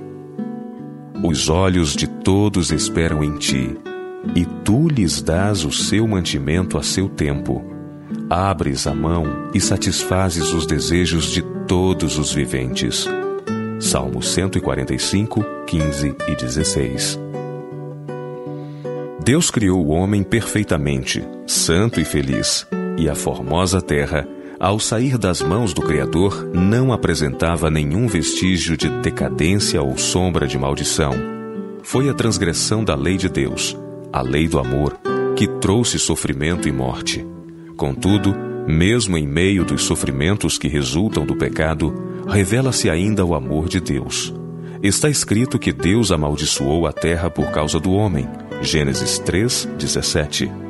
Os 1.23 1.49
olhos 1.49 1.95
de 1.95 2.07
todos 2.07 2.71
esperam 2.71 3.23
em 3.23 3.37
ti, 3.37 3.77
e 4.35 4.45
tu 4.63 4.87
lhes 4.87 5.21
dás 5.21 5.63
o 5.63 5.71
seu 5.71 6.07
mantimento 6.07 6.77
a 6.77 6.83
seu 6.83 7.07
tempo. 7.07 7.63
Abres 8.29 8.87
a 8.87 8.93
mão 8.93 9.25
e 9.53 9.61
satisfazes 9.61 10.51
os 10.53 10.65
desejos 10.65 11.25
de 11.31 11.41
todos 11.67 12.17
os 12.17 12.33
viventes. 12.33 13.07
Salmo 13.79 14.21
145, 14.21 15.45
15 15.65 16.15
e 16.27 16.35
16. 16.35 17.19
Deus 19.23 19.51
criou 19.51 19.85
o 19.85 19.89
homem 19.89 20.23
perfeitamente, 20.23 21.23
santo 21.45 22.01
e 22.01 22.05
feliz, 22.05 22.67
e 22.97 23.07
a 23.07 23.13
formosa 23.13 23.81
terra, 23.81 24.27
ao 24.59 24.77
sair 24.77 25.17
das 25.17 25.41
mãos 25.41 25.73
do 25.73 25.81
Criador, 25.81 26.45
não 26.53 26.91
apresentava 26.91 27.71
nenhum 27.71 28.07
vestígio 28.07 28.75
de 28.75 28.89
decadência 28.89 29.81
ou 29.81 29.97
sombra 29.97 30.45
de 30.45 30.57
maldição. 30.57 31.13
Foi 31.81 32.09
a 32.09 32.13
transgressão 32.13 32.83
da 32.83 32.93
lei 32.93 33.15
de 33.15 33.29
Deus, 33.29 33.77
a 34.11 34.21
lei 34.21 34.49
do 34.49 34.59
amor, 34.59 34.99
que 35.35 35.47
trouxe 35.47 35.97
sofrimento 35.97 36.67
e 36.67 36.71
morte. 36.73 37.25
Contudo, 37.77 38.35
mesmo 38.67 39.17
em 39.17 39.25
meio 39.25 39.63
dos 39.63 39.83
sofrimentos 39.83 40.57
que 40.57 40.67
resultam 40.67 41.25
do 41.25 41.37
pecado, 41.37 41.93
revela-se 42.27 42.89
ainda 42.89 43.23
o 43.23 43.33
amor 43.33 43.69
de 43.69 43.79
Deus. 43.79 44.33
Está 44.83 45.09
escrito 45.09 45.57
que 45.57 45.71
Deus 45.71 46.11
amaldiçoou 46.11 46.85
a 46.85 46.91
terra 46.91 47.29
por 47.29 47.49
causa 47.51 47.79
do 47.79 47.91
homem. 47.91 48.27
Gênesis 48.61 49.19
3, 49.19 49.69
17. 49.77 50.68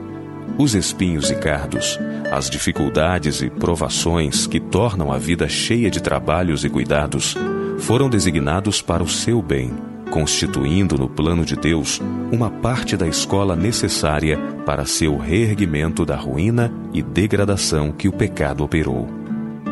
Os 0.62 0.76
espinhos 0.76 1.32
e 1.32 1.36
cardos, 1.36 1.98
as 2.30 2.50
dificuldades 2.50 3.42
e 3.42 3.50
provações 3.50 4.46
que 4.46 4.60
tornam 4.60 5.10
a 5.10 5.18
vida 5.18 5.48
cheia 5.48 5.90
de 5.90 6.02
trabalhos 6.02 6.66
e 6.66 6.70
cuidados, 6.70 7.34
foram 7.78 8.10
designados 8.10 8.82
para 8.82 9.02
o 9.02 9.08
seu 9.08 9.42
bem, 9.42 9.72
constituindo 10.12 10.98
no 10.98 11.08
plano 11.08 11.46
de 11.46 11.56
Deus 11.56 12.02
uma 12.30 12.50
parte 12.50 12.98
da 12.98 13.08
escola 13.08 13.56
necessária 13.56 14.38
para 14.66 14.86
seu 14.86 15.16
reerguimento 15.16 16.06
da 16.06 16.18
ruína 16.18 16.70
e 16.94 17.02
degradação 17.02 17.94
que 17.94 18.10
o 18.10 18.12
pecado 18.12 18.62
operou. 18.62 19.08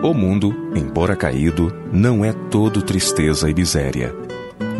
O 0.02 0.13
mundo, 0.13 0.56
embora 0.73 1.17
caído, 1.17 1.69
não 1.91 2.23
é 2.23 2.32
todo 2.32 2.82
tristeza 2.82 3.50
e 3.50 3.54
miséria. 3.54 4.15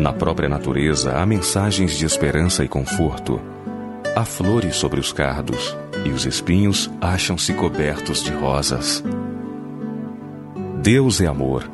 Na 0.00 0.14
própria 0.14 0.48
natureza 0.48 1.12
há 1.12 1.26
mensagens 1.26 1.98
de 1.98 2.06
esperança 2.06 2.64
e 2.64 2.68
conforto. 2.68 3.38
Há 4.16 4.24
flores 4.24 4.74
sobre 4.76 4.98
os 4.98 5.12
cardos, 5.12 5.76
e 6.04 6.10
os 6.10 6.26
espinhos 6.26 6.90
acham-se 7.00 7.52
cobertos 7.54 8.22
de 8.22 8.32
rosas. 8.32 9.02
Deus 10.82 11.20
é 11.20 11.26
amor. 11.26 11.68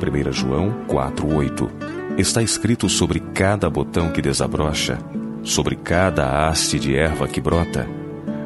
1 0.00 0.32
João 0.32 0.72
4:8. 0.86 1.70
Está 2.16 2.42
escrito 2.42 2.88
sobre 2.88 3.20
cada 3.20 3.70
botão 3.70 4.10
que 4.10 4.20
desabrocha, 4.20 4.98
sobre 5.42 5.76
cada 5.76 6.48
haste 6.48 6.78
de 6.78 6.96
erva 6.96 7.28
que 7.28 7.40
brota, 7.40 7.86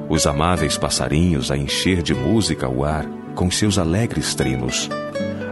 os 0.09 0.27
amáveis 0.27 0.77
passarinhos 0.77 1.51
a 1.51 1.57
encher 1.57 2.03
de 2.03 2.15
música 2.15 2.69
o 2.69 2.85
ar 2.85 3.07
com 3.35 3.51
seus 3.51 3.79
alegres 3.79 4.35
trinos. 4.35 4.91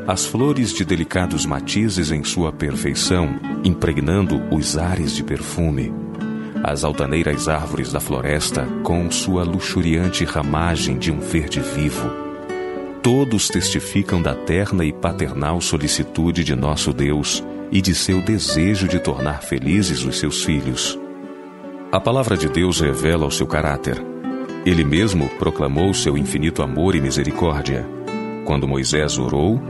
As 0.07 0.27
flores 0.27 0.73
de 0.75 0.85
delicados 0.85 1.47
matizes 1.47 2.11
em 2.11 2.23
sua 2.23 2.53
perfeição, 2.53 3.41
impregnando 3.65 4.43
os 4.55 4.77
ares 4.77 5.15
de 5.15 5.23
perfume. 5.23 6.00
As 6.63 6.85
altaneiras 6.85 7.49
árvores 7.49 7.93
da 7.93 8.01
floresta, 8.01 8.67
com 8.83 9.11
sua 9.11 9.43
luxuriante 9.45 10.25
ramagem 10.25 10.99
de 10.99 11.11
um 11.11 11.21
verde 11.21 11.61
vivo. 11.61 12.11
Todos 13.03 13.49
testificam 13.49 14.21
da 14.21 14.35
terna 14.35 14.85
e 14.85 14.93
paternal 14.93 15.61
solicitude 15.61 16.45
de 16.45 16.55
nosso 16.55 16.93
Deus 16.93 17.43
e 17.73 17.81
de 17.81 17.95
seu 17.95 18.21
desejo 18.21 18.87
de 18.87 18.99
tornar 18.99 19.43
felizes 19.43 20.05
os 20.05 20.19
seus 20.19 20.45
filhos. 20.45 20.99
A 21.91 21.99
palavra 21.99 22.37
de 22.37 22.49
Deus 22.49 22.81
revela 22.81 23.27
o 23.27 23.31
seu 23.31 23.47
caráter 23.47 24.11
ele 24.65 24.85
mesmo 24.85 25.27
proclamou 25.39 25.95
seu 25.95 26.19
infinito 26.19 26.63
amor 26.63 26.95
e 26.95 27.01
misericórdia. 27.01 27.87
Quando 28.45 28.69
Moisés 28.69 29.17
orou, 29.19 29.61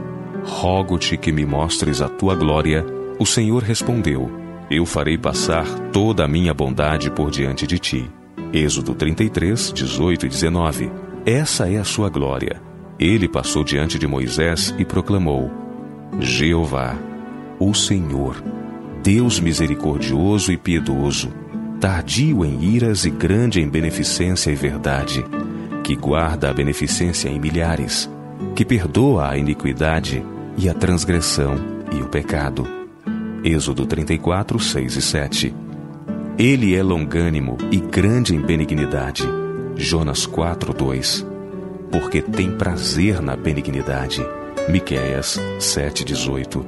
Rogo-te 0.43 1.17
que 1.17 1.31
me 1.31 1.45
mostres 1.45 2.01
a 2.01 2.09
tua 2.09 2.33
glória, 2.33 2.83
o 3.19 3.25
Senhor 3.27 3.61
respondeu: 3.61 4.40
Eu 4.71 4.85
farei 4.85 5.17
passar 5.17 5.67
toda 5.91 6.23
a 6.23 6.27
minha 6.29 6.53
bondade 6.53 7.11
por 7.11 7.29
diante 7.29 7.67
de 7.67 7.77
ti. 7.77 8.09
Êxodo 8.53 8.95
33, 8.95 9.73
18 9.73 10.25
e 10.25 10.29
19. 10.29 10.89
Essa 11.25 11.69
é 11.69 11.77
a 11.77 11.83
sua 11.83 12.07
glória. 12.07 12.61
Ele 12.97 13.27
passou 13.27 13.65
diante 13.65 13.99
de 13.99 14.07
Moisés 14.07 14.73
e 14.79 14.85
proclamou: 14.85 15.51
Jeová, 16.21 16.95
o 17.59 17.73
Senhor, 17.73 18.41
Deus 19.03 19.41
misericordioso 19.41 20.53
e 20.53 20.57
piedoso, 20.57 21.33
tardio 21.81 22.45
em 22.45 22.63
iras 22.63 23.03
e 23.03 23.09
grande 23.09 23.59
em 23.59 23.67
beneficência 23.67 24.51
e 24.51 24.55
verdade, 24.55 25.25
que 25.83 25.97
guarda 25.97 26.49
a 26.49 26.53
beneficência 26.53 27.27
em 27.27 27.37
milhares, 27.37 28.09
que 28.55 28.63
perdoa 28.63 29.31
a 29.31 29.37
iniquidade 29.37 30.23
e 30.57 30.69
a 30.69 30.73
transgressão 30.73 31.55
e 31.91 32.01
o 32.01 32.07
pecado. 32.07 32.80
Êxodo 33.43 33.87
34, 33.87 34.59
6 34.59 34.95
e 34.95 35.01
7. 35.01 35.55
Ele 36.37 36.75
é 36.75 36.83
longânimo 36.83 37.57
e 37.71 37.77
grande 37.77 38.35
em 38.35 38.39
benignidade. 38.39 39.23
Jonas 39.75 40.27
4, 40.27 40.71
2. 40.73 41.25
Porque 41.91 42.21
tem 42.21 42.51
prazer 42.51 43.19
na 43.19 43.35
benignidade. 43.35 44.23
Miqueias 44.69 45.41
7, 45.59 46.05
18. 46.05 46.63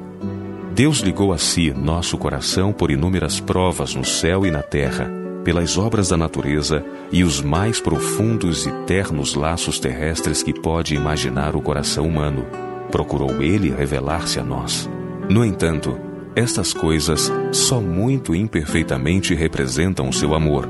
Deus 0.73 0.97
ligou 0.97 1.31
a 1.31 1.37
si 1.37 1.71
nosso 1.71 2.17
coração 2.17 2.73
por 2.73 2.89
inúmeras 2.89 3.39
provas 3.39 3.93
no 3.93 4.03
céu 4.03 4.43
e 4.43 4.49
na 4.49 4.63
terra, 4.63 5.07
pelas 5.43 5.77
obras 5.77 6.09
da 6.09 6.17
natureza 6.17 6.83
e 7.11 7.23
os 7.23 7.39
mais 7.39 7.79
profundos 7.79 8.65
e 8.65 8.71
ternos 8.87 9.35
laços 9.35 9.79
terrestres 9.79 10.41
que 10.41 10.51
pode 10.51 10.95
imaginar 10.95 11.55
o 11.55 11.61
coração 11.61 12.07
humano. 12.07 12.47
Procurou 12.89 13.43
ele 13.43 13.69
revelar-se 13.69 14.39
a 14.39 14.43
nós. 14.43 14.89
No 15.29 15.45
entanto, 15.45 15.97
estas 16.35 16.73
coisas 16.73 17.31
só 17.51 17.79
muito 17.79 18.33
imperfeitamente 18.33 19.33
representam 19.33 20.09
o 20.09 20.13
seu 20.13 20.33
amor. 20.33 20.67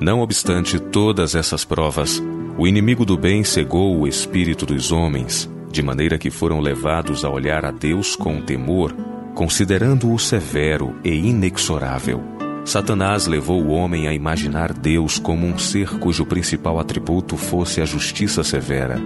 Não 0.00 0.20
obstante 0.20 0.78
todas 0.78 1.34
essas 1.34 1.64
provas, 1.64 2.22
o 2.56 2.66
inimigo 2.66 3.04
do 3.04 3.16
bem 3.16 3.44
cegou 3.44 3.98
o 3.98 4.06
espírito 4.06 4.66
dos 4.66 4.92
homens, 4.92 5.50
de 5.70 5.82
maneira 5.82 6.18
que 6.18 6.30
foram 6.30 6.60
levados 6.60 7.24
a 7.24 7.30
olhar 7.30 7.64
a 7.64 7.70
Deus 7.70 8.14
com 8.16 8.40
temor 8.40 8.94
considerando-o 9.38 10.18
severo 10.18 10.96
e 11.04 11.10
inexorável. 11.10 12.20
Satanás 12.64 13.28
levou 13.28 13.62
o 13.62 13.68
homem 13.68 14.08
a 14.08 14.12
imaginar 14.12 14.72
Deus 14.72 15.16
como 15.16 15.46
um 15.46 15.56
ser 15.56 15.96
cujo 16.00 16.26
principal 16.26 16.80
atributo 16.80 17.36
fosse 17.36 17.80
a 17.80 17.84
justiça 17.84 18.42
severa, 18.42 19.00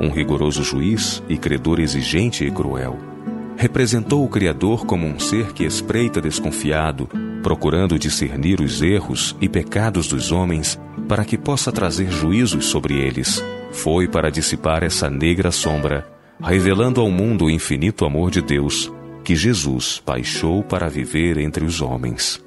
um 0.00 0.08
rigoroso 0.08 0.64
juiz 0.64 1.22
e 1.28 1.36
credor 1.36 1.80
exigente 1.80 2.46
e 2.46 2.50
cruel. 2.50 3.13
Representou 3.56 4.24
o 4.24 4.28
Criador 4.28 4.84
como 4.84 5.06
um 5.06 5.18
ser 5.18 5.52
que 5.52 5.64
espreita 5.64 6.20
desconfiado, 6.20 7.08
procurando 7.42 7.98
discernir 7.98 8.60
os 8.60 8.82
erros 8.82 9.36
e 9.40 9.48
pecados 9.48 10.08
dos 10.08 10.32
homens 10.32 10.78
para 11.08 11.24
que 11.24 11.38
possa 11.38 11.70
trazer 11.70 12.10
juízos 12.10 12.66
sobre 12.66 12.94
eles. 12.94 13.42
Foi 13.70 14.08
para 14.08 14.30
dissipar 14.30 14.82
essa 14.82 15.08
negra 15.08 15.50
sombra, 15.50 16.06
revelando 16.42 17.00
ao 17.00 17.10
mundo 17.10 17.46
o 17.46 17.50
infinito 17.50 18.04
amor 18.04 18.30
de 18.30 18.42
Deus 18.42 18.92
que 19.24 19.34
Jesus 19.34 20.02
baixou 20.04 20.62
para 20.62 20.88
viver 20.88 21.38
entre 21.38 21.64
os 21.64 21.80
homens. 21.80 22.44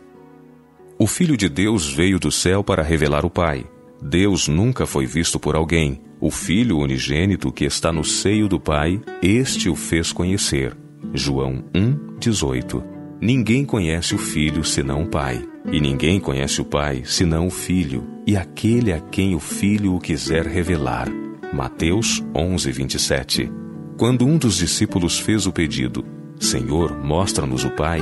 O 1.00 1.08
Filho 1.08 1.36
de 1.36 1.50
Deus 1.50 1.92
veio 1.92 2.20
do 2.20 2.32
céu 2.32 2.64
para 2.64 2.84
revelar 2.84 3.26
o 3.26 3.30
Pai. 3.30 3.66
Deus 4.02 4.48
nunca 4.48 4.86
foi 4.86 5.06
visto 5.06 5.40
por 5.40 5.56
alguém. 5.56 6.02
O 6.20 6.30
Filho 6.30 6.78
unigênito 6.78 7.52
que 7.52 7.66
está 7.66 7.92
no 7.92 8.04
seio 8.04 8.48
do 8.48 8.60
Pai, 8.60 9.02
este 9.22 9.70
o 9.70 9.76
fez 9.76 10.12
conhecer. 10.12 10.76
João 11.14 11.64
1, 11.76 12.18
18. 12.20 12.84
Ninguém 13.20 13.66
conhece 13.66 14.14
o 14.14 14.18
Filho 14.18 14.64
senão 14.64 15.04
o 15.04 15.08
Pai, 15.08 15.44
e 15.72 15.82
ninguém 15.82 16.20
conhece 16.20 16.62
o 16.62 16.66
Pai 16.66 17.04
senão 17.06 17.48
o 17.48 17.52
Filho, 17.52 18.04
e 18.26 18.38
aquele 18.38 18.94
a 18.94 19.00
quem 19.00 19.36
o 19.36 19.40
Filho 19.40 19.96
o 19.96 20.00
quiser 20.00 20.46
revelar. 20.46 21.08
Mateus 21.54 22.24
11, 22.36 22.72
27. 22.72 23.52
Quando 23.98 24.26
um 24.26 24.38
dos 24.38 24.58
discípulos 24.58 25.18
fez 25.18 25.48
o 25.48 25.52
pedido, 25.52 26.06
Senhor, 26.40 26.96
mostra-nos 27.04 27.64
o 27.64 27.72
Pai. 27.72 28.00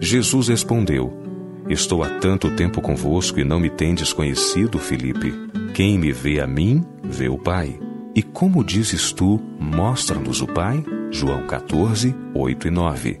Jesus 0.00 0.48
respondeu: 0.48 1.12
Estou 1.68 2.02
há 2.02 2.08
tanto 2.08 2.50
tempo 2.56 2.80
convosco 2.80 3.38
e 3.38 3.44
não 3.44 3.60
me 3.60 3.68
tendes 3.68 4.12
conhecido, 4.12 4.78
Filipe. 4.78 5.34
Quem 5.74 5.98
me 5.98 6.12
vê 6.12 6.40
a 6.40 6.46
mim, 6.46 6.82
vê 7.02 7.28
o 7.28 7.36
Pai. 7.36 7.78
E 8.14 8.22
como 8.22 8.64
dizes 8.64 9.12
tu, 9.12 9.38
mostra-nos 9.60 10.40
o 10.40 10.46
Pai? 10.46 10.82
João 11.10 11.46
14, 11.46 12.14
8 12.34 12.68
e 12.68 12.70
9. 12.70 13.18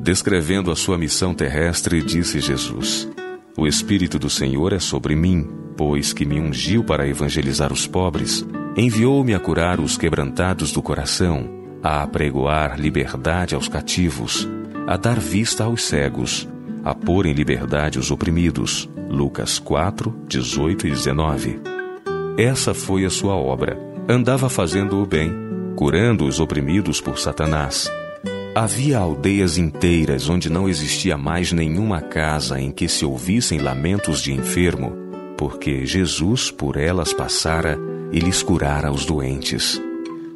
Descrevendo 0.00 0.70
a 0.70 0.76
sua 0.76 0.98
missão 0.98 1.34
terrestre, 1.34 2.02
disse 2.02 2.40
Jesus: 2.40 3.08
O 3.56 3.66
Espírito 3.66 4.18
do 4.18 4.28
Senhor 4.28 4.72
é 4.72 4.78
sobre 4.78 5.16
mim, 5.16 5.48
pois 5.76 6.12
que 6.12 6.24
me 6.24 6.40
ungiu 6.40 6.84
para 6.84 7.08
evangelizar 7.08 7.72
os 7.72 7.86
pobres, 7.86 8.46
enviou-me 8.76 9.34
a 9.34 9.40
curar 9.40 9.80
os 9.80 9.96
quebrantados 9.96 10.72
do 10.72 10.82
coração 10.82 11.64
a 11.82 12.02
apregoar 12.02 12.80
liberdade 12.80 13.54
aos 13.54 13.68
cativos, 13.68 14.48
a 14.86 14.96
dar 14.96 15.20
vista 15.20 15.64
aos 15.64 15.84
cegos, 15.84 16.48
a 16.82 16.94
pôr 16.94 17.26
em 17.26 17.34
liberdade 17.34 17.98
os 17.98 18.10
oprimidos. 18.10 18.88
Lucas 19.10 19.58
4, 19.58 20.14
18 20.26 20.86
e 20.86 20.90
19. 20.90 21.60
Essa 22.38 22.72
foi 22.72 23.04
a 23.04 23.10
sua 23.10 23.34
obra. 23.34 23.78
Andava 24.08 24.48
fazendo 24.48 25.02
o 25.02 25.06
bem, 25.06 25.30
curando 25.74 26.26
os 26.26 26.40
oprimidos 26.40 27.00
por 27.00 27.18
Satanás. 27.18 27.90
Havia 28.54 28.98
aldeias 28.98 29.58
inteiras 29.58 30.28
onde 30.28 30.48
não 30.48 30.68
existia 30.68 31.18
mais 31.18 31.52
nenhuma 31.52 32.00
casa 32.00 32.60
em 32.60 32.70
que 32.70 32.88
se 32.88 33.04
ouvissem 33.04 33.58
lamentos 33.58 34.20
de 34.20 34.32
enfermo, 34.32 34.92
porque 35.36 35.84
Jesus 35.84 36.50
por 36.50 36.76
elas 36.76 37.12
passara 37.12 37.76
e 38.12 38.20
lhes 38.20 38.42
curara 38.42 38.92
os 38.92 39.04
doentes. 39.04 39.82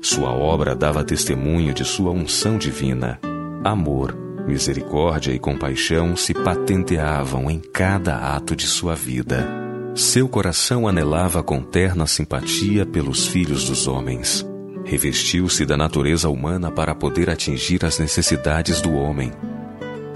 Sua 0.02 0.30
obra 0.30 0.74
dava 0.74 1.04
testemunho 1.04 1.72
de 1.72 1.84
sua 1.84 2.10
unção 2.10 2.58
divina. 2.58 3.20
Amor, 3.62 4.16
misericórdia 4.46 5.32
e 5.32 5.38
compaixão 5.38 6.16
se 6.16 6.34
patenteavam 6.34 7.50
em 7.50 7.60
cada 7.60 8.34
ato 8.34 8.56
de 8.56 8.66
sua 8.66 8.94
vida. 8.94 9.46
Seu 9.94 10.28
coração 10.28 10.88
anelava 10.88 11.42
com 11.42 11.60
terna 11.60 12.06
simpatia 12.06 12.86
pelos 12.86 13.26
filhos 13.26 13.64
dos 13.64 13.86
homens. 13.86 14.47
Revestiu-se 14.88 15.64
da 15.64 15.76
natureza 15.76 16.28
humana 16.28 16.70
para 16.70 16.94
poder 16.94 17.30
atingir 17.30 17.84
as 17.84 17.98
necessidades 17.98 18.80
do 18.80 18.94
homem. 18.94 19.30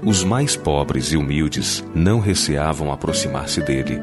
Os 0.03 0.23
mais 0.23 0.55
pobres 0.55 1.11
e 1.11 1.17
humildes 1.17 1.83
não 1.95 2.19
receavam 2.19 2.91
aproximar-se 2.91 3.61
dele. 3.61 4.01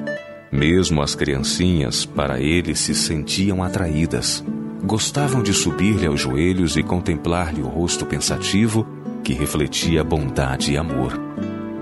Mesmo 0.51 1.03
as 1.03 1.15
criancinhas, 1.15 2.07
para 2.07 2.41
ele, 2.41 2.75
se 2.75 2.95
sentiam 2.95 3.63
atraídas 3.63 4.43
gostavam 4.83 5.43
de 5.43 5.53
subir-lhe 5.53 6.07
aos 6.07 6.21
joelhos 6.21 6.77
e 6.77 6.83
contemplar-lhe 6.83 7.63
o 7.63 7.69
rosto 7.69 8.07
pensativo 8.07 8.87
que 9.23 9.33
refletia 9.33 10.03
bondade 10.03 10.73
e 10.73 10.77
amor. 10.77 11.13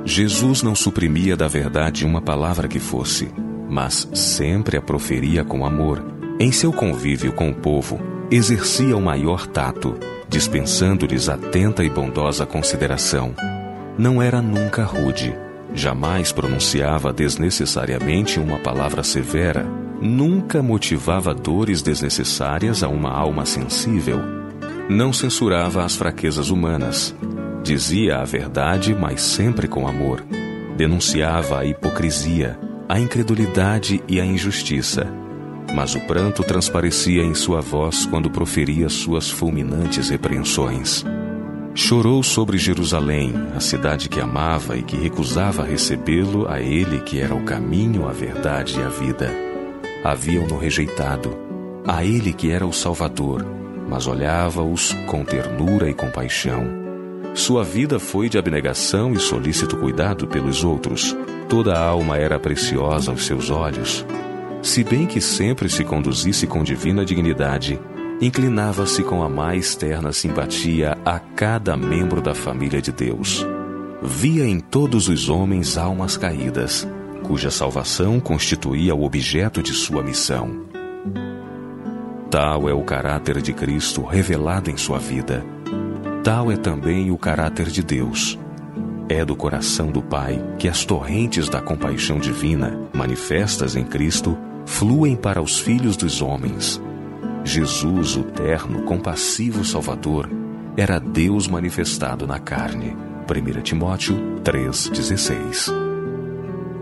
Jesus 0.05 0.63
não 0.63 0.75
suprimia 0.75 1.37
da 1.37 1.47
verdade 1.47 2.05
uma 2.05 2.21
palavra 2.21 2.67
que 2.67 2.81
fosse, 2.81 3.31
mas 3.69 4.09
sempre 4.15 4.77
a 4.77 4.83
proferia 4.83 5.45
com 5.45 5.65
amor. 5.65 6.05
Em 6.41 6.51
seu 6.51 6.73
convívio 6.73 7.33
com 7.33 7.51
o 7.51 7.55
povo, 7.55 8.01
exercia 8.31 8.97
o 8.97 9.01
maior 9.01 9.47
tato, 9.47 9.99
dispensando-lhes 10.29 11.29
atenta 11.29 11.85
e 11.85 11.91
bondosa 11.91 12.47
consideração. 12.47 13.35
Não 13.97 14.23
era 14.23 14.41
nunca 14.41 14.85
rude, 14.85 15.35
jamais 15.75 16.33
pronunciava 16.33 17.13
desnecessariamente 17.13 18.39
uma 18.39 18.59
palavra 18.59 19.03
severa 19.03 19.67
nunca 20.01 20.63
motivava 20.63 21.35
dores 21.35 21.83
desnecessárias 21.83 22.83
a 22.83 22.89
uma 22.89 23.11
alma 23.11 23.45
sensível. 23.45 24.21
Não 24.89 25.13
censurava 25.13 25.85
as 25.85 25.97
fraquezas 25.97 26.51
humanas. 26.51 27.15
Dizia 27.63 28.19
a 28.19 28.25
verdade, 28.25 28.95
mas 28.95 29.21
sempre 29.21 29.69
com 29.69 29.87
amor. 29.87 30.25
Denunciava 30.77 31.59
a 31.59 31.65
hipocrisia, 31.65 32.59
a 32.89 32.99
incredulidade 32.99 34.03
e 34.09 34.21
a 34.21 34.25
injustiça. 34.25 35.07
Mas 35.75 35.95
o 35.95 36.01
pranto 36.01 36.43
transparecia 36.43 37.23
em 37.23 37.35
sua 37.35 37.61
voz 37.61 38.07
quando 38.07 38.31
proferia 38.31 38.89
suas 38.89 39.31
fulminantes 39.31 40.09
repreensões. 40.09 41.05
Chorou 41.75 42.23
sobre 42.23 42.59
Jerusalém, 42.59 43.33
a 43.55 43.61
cidade 43.61 44.09
que 44.09 44.21
amava 44.21 44.77
e 44.77 44.83
que 44.83 44.97
recusava 44.97 45.63
recebê-lo 45.63 46.49
a 46.49 46.61
ele 46.61 47.01
que 47.01 47.21
era 47.21 47.35
o 47.35 47.45
caminho, 47.45 48.09
a 48.09 48.13
verdade 48.13 48.81
e 48.81 48.83
a 48.83 48.89
vida 48.89 49.49
haviam-no 50.05 50.57
rejeitado, 50.59 51.37
a 51.87 52.05
ele 52.05 52.33
que 52.33 52.51
era 52.51 52.67
o 52.67 52.73
Salvador, 52.73 53.45
mas 53.89 54.07
olhava-os 54.07 54.93
com 55.07 55.25
ternura 55.25 55.89
e 55.89 55.95
compaixão. 55.95 56.65
Sua 57.35 57.63
vida 57.65 57.99
foi 57.99 58.29
de 58.29 58.39
abnegação 58.39 59.13
e 59.13 59.19
solícito 59.19 59.77
cuidado 59.77 60.27
pelos 60.27 60.65
outros. 60.65 61.17
Toda 61.49 61.75
a 61.75 61.85
alma 61.85 62.17
era 62.17 62.39
preciosa 62.39 63.11
aos 63.11 63.25
seus 63.25 63.51
olhos. 63.51 64.05
Se 64.63 64.85
bem 64.85 65.07
que 65.07 65.21
sempre 65.21 65.69
se 65.69 65.85
conduzisse 65.85 66.47
com 66.47 66.63
divina 66.63 67.05
dignidade, 67.05 67.81
inclinava-se 68.21 69.03
com 69.03 69.23
a 69.23 69.29
mais 69.29 69.75
terna 69.77 70.13
simpatia 70.13 70.99
a 71.05 71.19
cada 71.19 71.77
membro 71.77 72.21
da 72.21 72.35
família 72.35 72.83
de 72.83 72.93
Deus. 72.93 73.47
via 74.03 74.47
em 74.47 74.61
todos 74.61 75.09
os 75.09 75.29
homens 75.29 75.77
almas 75.77 76.17
caídas, 76.17 76.87
cuja 77.25 77.51
salvação 77.51 78.21
constituía 78.21 78.95
o 78.95 79.03
objeto 79.03 79.63
de 79.63 79.73
sua 79.73 80.03
missão. 80.03 80.67
Tal 82.31 82.69
é 82.69 82.75
o 82.75 82.83
caráter 82.83 83.41
de 83.41 83.53
Cristo 83.53 84.03
revelado 84.03 84.71
em 84.71 84.77
sua 84.77 84.99
vida. 84.99 85.45
Tal 86.23 86.53
é 86.53 86.57
também 86.57 87.11
o 87.11 87.19
caráter 87.19 87.67
de 87.67 87.83
Deus. 87.83 88.39
É 89.09 89.25
do 89.25 89.35
coração 89.35 89.91
do 89.91 90.03
Pai 90.03 90.39
que 90.59 90.69
as 90.69 90.85
torrentes 90.85 91.49
da 91.49 91.61
compaixão 91.63 92.19
divina, 92.19 92.79
manifestas 92.95 93.75
em 93.75 93.85
Cristo, 93.85 94.37
fluem 94.69 95.17
para 95.17 95.41
os 95.43 95.59
filhos 95.59 95.97
dos 95.97 96.21
homens. 96.21 96.81
Jesus, 97.43 98.17
o 98.17 98.23
terno, 98.23 98.83
compassivo 98.83 99.65
Salvador, 99.65 100.29
era 100.77 100.99
Deus 101.01 101.49
manifestado 101.49 102.27
na 102.27 102.39
carne. 102.39 102.95
1 103.27 103.63
Timóteo 103.63 104.15
3,16 104.45 105.73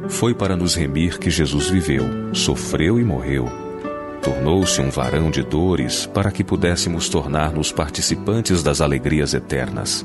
Foi 0.09 0.35
para 0.35 0.57
nos 0.57 0.75
remir 0.75 1.19
que 1.19 1.31
Jesus 1.31 1.71
viveu, 1.71 2.05
sofreu 2.35 2.99
e 3.01 3.05
morreu. 3.05 3.49
Tornou-se 4.21 4.81
um 4.81 4.91
varão 4.91 5.31
de 5.31 5.43
dores 5.45 6.07
para 6.07 6.33
que 6.33 6.43
pudéssemos 6.43 7.09
tornar-nos 7.09 7.71
participantes 7.71 8.65
das 8.65 8.81
alegrias 8.81 9.33
eternas. 9.33 10.05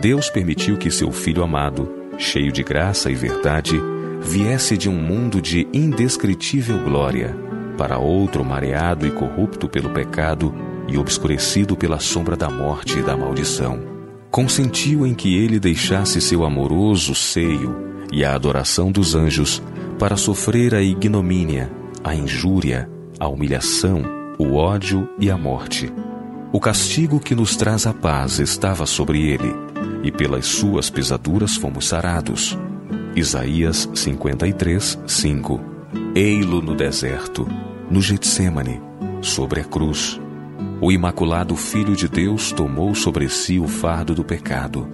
Deus 0.00 0.30
permitiu 0.30 0.78
que 0.78 0.92
seu 0.92 1.10
Filho 1.10 1.42
amado, 1.42 1.92
cheio 2.16 2.52
de 2.52 2.62
graça 2.62 3.10
e 3.10 3.14
verdade, 3.14 3.78
viesse 4.26 4.76
de 4.76 4.88
um 4.88 5.00
mundo 5.00 5.40
de 5.40 5.68
indescritível 5.72 6.82
glória 6.82 7.34
para 7.78 7.98
outro 7.98 8.44
mareado 8.44 9.06
e 9.06 9.10
corrupto 9.10 9.68
pelo 9.68 9.90
pecado 9.90 10.52
e 10.88 10.98
obscurecido 10.98 11.76
pela 11.76 12.00
sombra 12.00 12.36
da 12.36 12.50
morte 12.50 12.98
e 12.98 13.02
da 13.02 13.16
maldição. 13.16 13.80
Consentiu 14.30 15.06
em 15.06 15.14
que 15.14 15.36
ele 15.36 15.60
deixasse 15.60 16.20
seu 16.20 16.44
amoroso 16.44 17.14
seio 17.14 17.76
e 18.12 18.24
a 18.24 18.34
adoração 18.34 18.90
dos 18.90 19.14
anjos 19.14 19.62
para 19.98 20.16
sofrer 20.16 20.74
a 20.74 20.82
ignomínia, 20.82 21.70
a 22.02 22.14
injúria, 22.14 22.90
a 23.18 23.28
humilhação, 23.28 24.02
o 24.38 24.54
ódio 24.54 25.08
e 25.18 25.30
a 25.30 25.38
morte. 25.38 25.92
O 26.52 26.60
castigo 26.60 27.20
que 27.20 27.34
nos 27.34 27.56
traz 27.56 27.86
a 27.86 27.94
paz 27.94 28.38
estava 28.38 28.86
sobre 28.86 29.22
ele, 29.22 29.54
e 30.02 30.10
pelas 30.10 30.46
suas 30.46 30.90
pisaduras 30.90 31.56
fomos 31.56 31.88
sarados. 31.88 32.56
Isaías 33.16 33.88
53, 33.94 34.98
5 35.06 35.60
Ei-lo 36.14 36.60
no 36.60 36.74
deserto, 36.74 37.48
no 37.90 38.02
Getsemane, 38.02 38.78
sobre 39.22 39.62
a 39.62 39.64
cruz. 39.64 40.20
O 40.82 40.92
imaculado 40.92 41.56
Filho 41.56 41.96
de 41.96 42.08
Deus 42.08 42.52
tomou 42.52 42.94
sobre 42.94 43.30
si 43.30 43.58
o 43.58 43.66
fardo 43.66 44.14
do 44.14 44.22
pecado. 44.22 44.86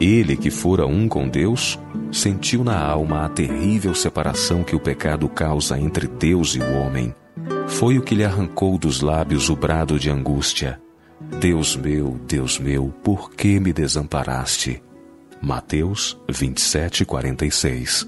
Ele, 0.00 0.38
que 0.38 0.50
fora 0.50 0.86
um 0.86 1.06
com 1.06 1.28
Deus, 1.28 1.78
sentiu 2.10 2.64
na 2.64 2.82
alma 2.82 3.26
a 3.26 3.28
terrível 3.28 3.94
separação 3.94 4.64
que 4.64 4.74
o 4.74 4.80
pecado 4.80 5.28
causa 5.28 5.78
entre 5.78 6.06
Deus 6.06 6.54
e 6.54 6.60
o 6.60 6.78
homem. 6.78 7.14
Foi 7.68 7.98
o 7.98 8.02
que 8.02 8.14
lhe 8.14 8.24
arrancou 8.24 8.78
dos 8.78 9.02
lábios 9.02 9.50
o 9.50 9.54
brado 9.54 9.98
de 9.98 10.08
angústia: 10.08 10.80
Deus 11.38 11.76
meu, 11.76 12.18
Deus 12.26 12.58
meu, 12.58 12.88
por 13.04 13.30
que 13.30 13.60
me 13.60 13.70
desamparaste? 13.70 14.82
Mateus 15.42 16.20
27, 16.28 17.06
46. 17.06 18.06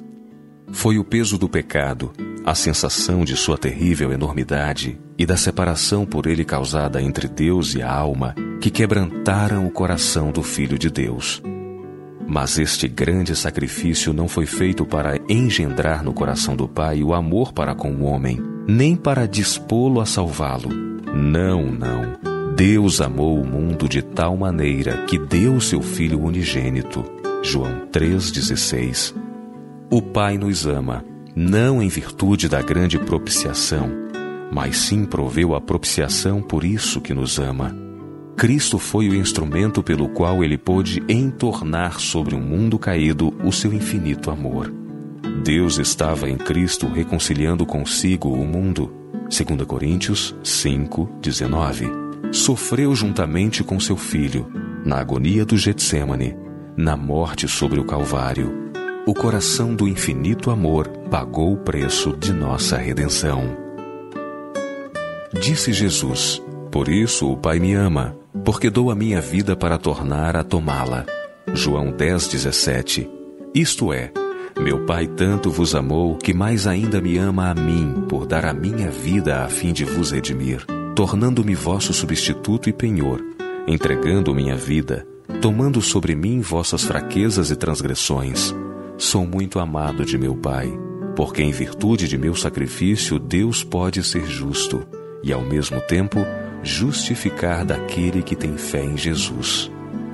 Foi 0.70 0.98
o 0.98 1.04
peso 1.04 1.38
do 1.38 1.48
pecado, 1.48 2.12
a 2.44 2.54
sensação 2.54 3.24
de 3.24 3.34
sua 3.36 3.56
terrível 3.56 4.12
enormidade 4.12 5.00
e 5.16 5.24
da 5.24 5.34
separação 5.34 6.04
por 6.04 6.26
ele 6.26 6.44
causada 6.44 7.00
entre 7.00 7.26
Deus 7.26 7.74
e 7.74 7.80
a 7.80 7.90
alma 7.90 8.34
que 8.60 8.70
quebrantaram 8.70 9.66
o 9.66 9.70
coração 9.70 10.30
do 10.30 10.42
Filho 10.42 10.78
de 10.78 10.90
Deus. 10.90 11.42
Mas 12.28 12.58
este 12.58 12.86
grande 12.86 13.34
sacrifício 13.34 14.12
não 14.12 14.28
foi 14.28 14.44
feito 14.44 14.84
para 14.84 15.18
engendrar 15.26 16.04
no 16.04 16.12
coração 16.12 16.54
do 16.54 16.68
Pai 16.68 17.02
o 17.02 17.14
amor 17.14 17.54
para 17.54 17.74
com 17.74 17.92
o 17.92 18.04
homem, 18.04 18.38
nem 18.68 18.94
para 18.94 19.26
dispô-lo 19.26 20.02
a 20.02 20.06
salvá-lo. 20.06 20.68
Não, 21.14 21.64
não. 21.72 22.54
Deus 22.54 23.00
amou 23.00 23.40
o 23.40 23.46
mundo 23.46 23.88
de 23.88 24.02
tal 24.02 24.36
maneira 24.36 25.06
que 25.06 25.18
deu 25.18 25.58
seu 25.62 25.80
Filho 25.80 26.22
unigênito 26.22 27.21
João 27.44 27.88
3,16 27.90 29.12
O 29.90 30.00
Pai 30.00 30.38
nos 30.38 30.64
ama, 30.64 31.04
não 31.34 31.82
em 31.82 31.88
virtude 31.88 32.48
da 32.48 32.62
grande 32.62 33.00
propiciação, 33.00 33.90
mas 34.52 34.76
sim 34.76 35.04
proveu 35.04 35.52
a 35.56 35.60
propiciação 35.60 36.40
por 36.40 36.62
isso 36.62 37.00
que 37.00 37.12
nos 37.12 37.40
ama. 37.40 37.76
Cristo 38.36 38.78
foi 38.78 39.08
o 39.08 39.14
instrumento 39.14 39.82
pelo 39.82 40.08
qual 40.08 40.44
ele 40.44 40.56
pôde 40.56 41.02
entornar 41.08 41.98
sobre 41.98 42.36
um 42.36 42.40
mundo 42.40 42.78
caído 42.78 43.34
o 43.44 43.50
seu 43.50 43.72
infinito 43.72 44.30
amor. 44.30 44.72
Deus 45.42 45.78
estava 45.78 46.30
em 46.30 46.36
Cristo 46.36 46.86
reconciliando 46.86 47.66
consigo 47.66 48.28
o 48.28 48.46
mundo. 48.46 48.94
2 49.28 49.66
Coríntios 49.66 50.32
5:19. 50.44 51.90
Sofreu 52.30 52.94
juntamente 52.94 53.64
com 53.64 53.80
seu 53.80 53.96
filho 53.96 54.46
na 54.86 54.98
agonia 54.98 55.44
do 55.44 55.56
Getsemane 55.56 56.51
na 56.76 56.96
morte 56.96 57.46
sobre 57.46 57.78
o 57.78 57.84
Calvário, 57.84 58.72
o 59.06 59.12
coração 59.12 59.74
do 59.74 59.86
infinito 59.86 60.50
amor 60.50 60.88
pagou 61.10 61.52
o 61.52 61.56
preço 61.56 62.16
de 62.16 62.32
nossa 62.32 62.76
redenção. 62.76 63.56
Disse 65.38 65.72
Jesus: 65.72 66.42
Por 66.70 66.88
isso 66.88 67.30
o 67.30 67.36
Pai 67.36 67.58
me 67.58 67.74
ama, 67.74 68.16
porque 68.44 68.70
dou 68.70 68.90
a 68.90 68.94
minha 68.94 69.20
vida 69.20 69.56
para 69.56 69.76
tornar 69.76 70.36
a 70.36 70.44
tomá-la. 70.44 71.04
João 71.52 71.92
10:17. 71.92 73.08
Isto 73.54 73.92
é, 73.92 74.10
meu 74.58 74.86
Pai 74.86 75.06
tanto 75.06 75.50
vos 75.50 75.74
amou 75.74 76.16
que 76.16 76.32
mais 76.32 76.66
ainda 76.66 77.00
me 77.00 77.18
ama 77.18 77.50
a 77.50 77.54
mim, 77.54 78.04
por 78.08 78.24
dar 78.24 78.46
a 78.46 78.54
minha 78.54 78.90
vida 78.90 79.44
a 79.44 79.48
fim 79.48 79.72
de 79.72 79.84
vos 79.84 80.10
redimir, 80.10 80.64
tornando-me 80.94 81.54
vosso 81.54 81.92
substituto 81.92 82.68
e 82.70 82.72
penhor, 82.72 83.20
entregando 83.66 84.34
minha 84.34 84.56
vida 84.56 85.06
tomando 85.40 85.80
sobre 85.80 86.14
mim 86.14 86.40
vossas 86.40 86.84
fraquezas 86.84 87.50
e 87.50 87.56
transgressões. 87.56 88.54
Sou 88.96 89.26
muito 89.26 89.58
amado 89.58 90.04
de 90.04 90.16
meu 90.16 90.36
Pai, 90.36 90.72
porque 91.16 91.42
em 91.42 91.50
virtude 91.50 92.06
de 92.06 92.16
meu 92.16 92.34
sacrifício 92.34 93.18
Deus 93.18 93.64
pode 93.64 94.02
ser 94.02 94.24
justo 94.26 94.86
e, 95.22 95.32
ao 95.32 95.42
mesmo 95.42 95.80
tempo, 95.80 96.24
justificar 96.62 97.64
daquele 97.64 98.22
que 98.22 98.36
tem 98.36 98.56
fé 98.56 98.84
em 98.84 98.96
Jesus. 98.96 99.70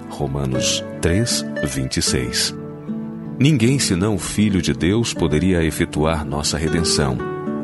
Romanos 0.09 0.83
3, 1.01 1.45
26. 1.65 2.57
Ninguém 3.39 3.79
senão 3.79 4.15
o 4.17 4.19
Filho 4.19 4.61
de 4.61 4.73
Deus 4.73 5.15
poderia 5.15 5.63
efetuar 5.63 6.25
nossa 6.25 6.59
redenção, 6.59 7.17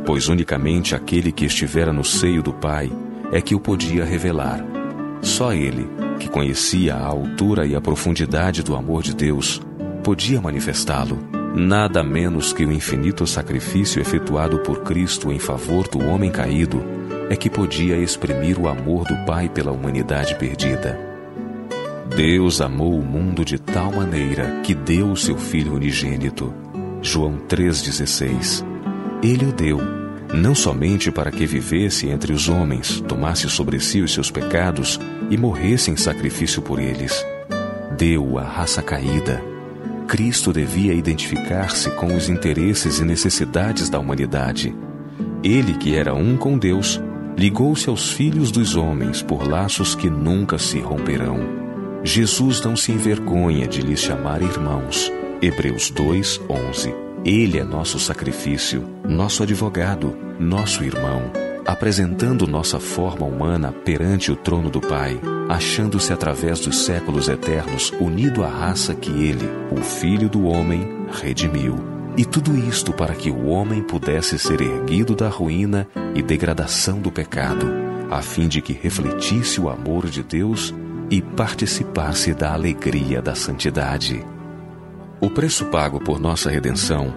pois 0.07 0.29
unicamente 0.29 0.95
aquele 0.95 1.33
que 1.33 1.47
estivera 1.47 1.93
no 1.93 2.05
seio 2.05 2.43
do 2.43 2.53
Pai 2.53 2.93
é 3.33 3.41
que 3.41 3.55
o 3.55 3.61
podia 3.61 4.05
revelar. 4.05 4.65
Só 5.21 5.53
ele, 5.53 5.89
que 6.19 6.29
conhecia 6.29 6.95
a 6.95 7.07
altura 7.07 7.67
e 7.67 7.75
a 7.75 7.81
profundidade 7.81 8.63
do 8.63 8.75
amor 8.75 9.03
de 9.03 9.15
Deus, 9.15 9.61
podia 10.03 10.41
manifestá-lo. 10.41 11.19
Nada 11.55 12.03
menos 12.03 12.53
que 12.53 12.65
o 12.65 12.73
infinito 12.73 13.27
sacrifício 13.27 14.01
efetuado 14.01 14.59
por 14.59 14.83
Cristo 14.83 15.33
em 15.33 15.39
favor 15.39 15.87
do 15.89 16.05
homem 16.05 16.31
caído 16.31 16.83
é 17.31 17.37
que 17.37 17.49
podia 17.49 17.97
exprimir 17.97 18.59
o 18.59 18.69
amor 18.69 19.05
do 19.05 19.17
Pai 19.25 19.49
pela 19.49 19.73
humanidade 19.73 20.35
perdida. 20.35 20.99
Deus 22.17 22.61
amou 22.61 22.99
o 22.99 23.05
mundo 23.05 23.45
de 23.45 23.59
tal 23.59 23.93
maneira 23.93 24.61
que 24.63 24.75
deu 24.75 25.11
o 25.11 25.17
seu 25.17 25.37
Filho 25.37 25.75
unigênito. 25.75 26.53
João 27.01 27.39
3,16. 27.49 28.65
Ele 29.23 29.47
o 29.47 29.53
deu 29.53 30.04
não 30.35 30.55
somente 30.55 31.11
para 31.11 31.31
que 31.31 31.47
vivesse 31.47 32.09
entre 32.09 32.33
os 32.33 32.49
homens, 32.49 33.01
tomasse 33.07 33.49
sobre 33.49 33.79
si 33.79 34.01
os 34.01 34.13
seus 34.13 34.31
pecados 34.31 34.99
e 35.31 35.37
morresse 35.37 35.91
em 35.91 35.97
sacrifício 35.97 36.61
por 36.61 36.79
eles. 36.79 37.25
Deu 37.97 38.39
à 38.39 38.43
raça 38.43 38.83
caída. 38.83 39.43
Cristo 40.09 40.53
devia 40.53 40.93
identificar-se 40.93 41.91
com 41.93 42.15
os 42.15 42.29
interesses 42.29 42.99
e 42.99 43.05
necessidades 43.05 43.89
da 43.89 43.99
humanidade. 43.99 44.75
Ele, 45.43 45.75
que 45.75 45.95
era 45.95 46.15
um 46.15 46.37
com 46.37 46.59
Deus, 46.59 47.01
ligou-se 47.37 47.89
aos 47.89 48.11
filhos 48.11 48.51
dos 48.51 48.77
homens 48.77 49.23
por 49.23 49.49
laços 49.49 49.95
que 49.95 50.11
nunca 50.11 50.59
se 50.59 50.79
romperão. 50.81 51.39
Jesus 52.03 52.61
não 52.61 52.77
se 52.77 52.93
envergonha 52.93 53.67
de 53.67 53.81
lhes 53.81 54.01
chamar 54.01 54.43
irmãos. 54.43 55.11
Hebreus 55.41 55.91
2, 55.91 56.41
11. 56.49 57.04
Ele 57.25 57.59
é 57.59 57.65
nosso 57.65 57.99
sacrifício, 57.99 58.87
nosso 59.03 59.43
advogado, 59.43 60.15
nosso 60.39 60.85
irmão, 60.85 61.23
apresentando 61.65 62.47
nossa 62.47 62.79
forma 62.79 63.25
humana 63.25 63.73
perante 63.73 64.31
o 64.31 64.37
trono 64.37 64.69
do 64.69 64.79
Pai, 64.79 65.19
achando-se 65.49 66.13
através 66.13 66.61
dos 66.61 66.85
séculos 66.85 67.27
eternos 67.27 67.91
unido 67.99 68.45
à 68.45 68.49
raça 68.49 68.95
que 68.95 69.11
ele, 69.11 69.49
o 69.71 69.83
Filho 69.83 70.29
do 70.29 70.45
Homem, 70.45 71.07
redimiu. 71.11 71.77
E 72.15 72.27
tudo 72.27 72.55
isto 72.59 72.93
para 72.93 73.15
que 73.15 73.31
o 73.31 73.47
homem 73.47 73.83
pudesse 73.83 74.39
ser 74.39 74.61
erguido 74.61 75.15
da 75.15 75.31
ruína 75.31 75.89
e 76.15 76.23
degradação 76.23 77.01
do 77.01 77.11
pecado, 77.11 77.67
a 78.11 78.21
fim 78.21 78.49
de 78.49 78.61
que 78.61 78.75
refletisse 78.75 79.59
o 79.63 79.71
amor 79.71 80.09
de 80.09 80.23
Deus 80.23 80.75
e 81.11 81.23
participasse 81.23 82.35
da 82.35 82.53
alegria 82.53 83.23
da 83.23 83.35
santidade. 83.35 84.34
O 85.25 85.31
preço 85.31 85.65
pago 85.65 85.99
por 85.99 86.21
nossa 86.21 86.51
redenção, 86.51 87.11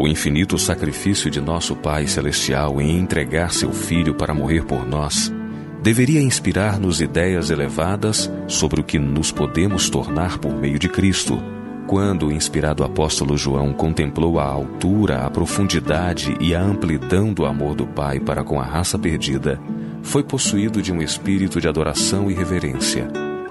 o 0.00 0.08
infinito 0.08 0.58
sacrifício 0.58 1.30
de 1.30 1.40
nosso 1.40 1.76
Pai 1.76 2.08
Celestial 2.08 2.80
em 2.80 2.98
entregar 2.98 3.52
seu 3.52 3.70
Filho 3.70 4.16
para 4.16 4.34
morrer 4.34 4.64
por 4.64 4.84
nós, 4.84 5.32
deveria 5.80 6.20
inspirar-nos 6.20 7.00
ideias 7.00 7.48
elevadas 7.48 8.28
sobre 8.48 8.80
o 8.80 8.82
que 8.82 8.98
nos 8.98 9.30
podemos 9.30 9.88
tornar 9.88 10.38
por 10.38 10.52
meio 10.56 10.76
de 10.76 10.88
Cristo. 10.88 11.40
Quando 11.86 12.26
o 12.26 12.32
inspirado 12.32 12.82
apóstolo 12.82 13.38
João 13.38 13.72
contemplou 13.72 14.40
a 14.40 14.44
altura, 14.44 15.24
a 15.24 15.30
profundidade 15.30 16.36
e 16.40 16.52
a 16.52 16.60
amplidão 16.60 17.32
do 17.32 17.46
amor 17.46 17.76
do 17.76 17.86
Pai 17.86 18.18
para 18.18 18.42
com 18.42 18.60
a 18.60 18.64
raça 18.64 18.98
perdida, 18.98 19.60
foi 20.02 20.24
possuído 20.24 20.82
de 20.82 20.92
um 20.92 21.00
espírito 21.00 21.60
de 21.60 21.68
adoração 21.68 22.28
e 22.28 22.34
reverência, 22.34 23.06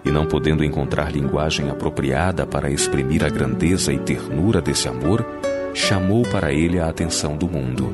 e 0.05 0.11
não 0.11 0.25
podendo 0.25 0.63
encontrar 0.63 1.11
linguagem 1.11 1.69
apropriada 1.69 2.45
para 2.45 2.69
exprimir 2.69 3.25
a 3.25 3.29
grandeza 3.29 3.91
e 3.91 3.97
ternura 3.97 4.61
desse 4.61 4.87
amor, 4.87 5.25
chamou 5.73 6.23
para 6.23 6.53
ele 6.53 6.79
a 6.79 6.87
atenção 6.87 7.35
do 7.35 7.47
mundo. 7.47 7.91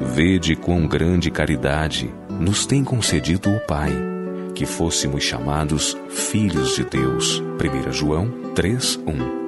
Vede 0.00 0.56
quão 0.56 0.86
grande 0.86 1.30
caridade 1.30 2.12
nos 2.28 2.66
tem 2.66 2.82
concedido 2.82 3.50
o 3.50 3.60
Pai, 3.60 3.92
que 4.54 4.66
fôssemos 4.66 5.22
chamados 5.22 5.96
filhos 6.08 6.74
de 6.74 6.84
Deus. 6.84 7.42
1 7.58 7.92
João 7.92 8.28
3:1. 8.54 9.42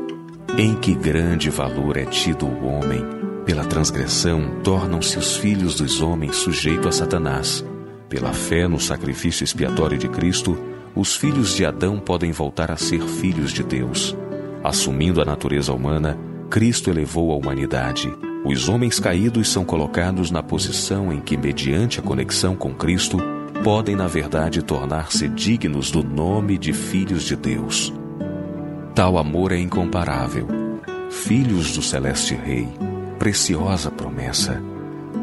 Em 0.57 0.75
que 0.77 0.95
grande 0.95 1.51
valor 1.51 1.97
é 1.97 2.05
tido 2.05 2.47
o 2.47 2.67
homem. 2.67 3.05
Pela 3.45 3.65
transgressão, 3.65 4.61
tornam-se 4.63 5.19
os 5.19 5.37
filhos 5.37 5.75
dos 5.75 6.01
homens 6.01 6.37
sujeitos 6.37 6.87
a 6.87 6.93
Satanás. 6.93 7.65
Pela 8.09 8.33
fé 8.33 8.69
no 8.69 8.79
sacrifício 8.79 9.43
expiatório 9.43 9.99
de 9.99 10.09
Cristo, 10.09 10.57
os 10.95 11.17
filhos 11.17 11.55
de 11.55 11.65
Adão 11.65 11.99
podem 11.99 12.31
voltar 12.31 12.71
a 12.71 12.77
ser 12.77 13.03
filhos 13.03 13.53
de 13.53 13.63
Deus. 13.63 14.17
Assumindo 14.63 15.21
a 15.21 15.25
natureza 15.25 15.73
humana, 15.73 16.19
Cristo 16.49 16.89
elevou 16.89 17.33
a 17.33 17.37
humanidade. 17.37 18.13
Os 18.45 18.69
homens 18.69 19.01
caídos 19.01 19.49
são 19.51 19.65
colocados 19.65 20.31
na 20.31 20.43
posição 20.43 21.13
em 21.13 21.21
que, 21.21 21.37
mediante 21.37 21.99
a 21.99 22.03
conexão 22.03 22.55
com 22.55 22.73
Cristo, 22.73 23.19
podem, 23.65 23.97
na 23.97 24.07
verdade, 24.07 24.63
tornar-se 24.63 25.29
dignos 25.29 25.91
do 25.91 26.05
nome 26.05 26.57
de 26.59 26.73
filhos 26.73 27.25
de 27.25 27.35
Deus. 27.35 27.93
Tal 28.95 29.19
amor 29.19 29.51
é 29.51 29.59
incomparável. 29.59 30.47
Filhos 31.11 31.75
do 31.75 31.83
Celeste 31.83 32.35
Rei, 32.35 32.69
preciosa 33.19 33.91
promessa, 33.91 34.63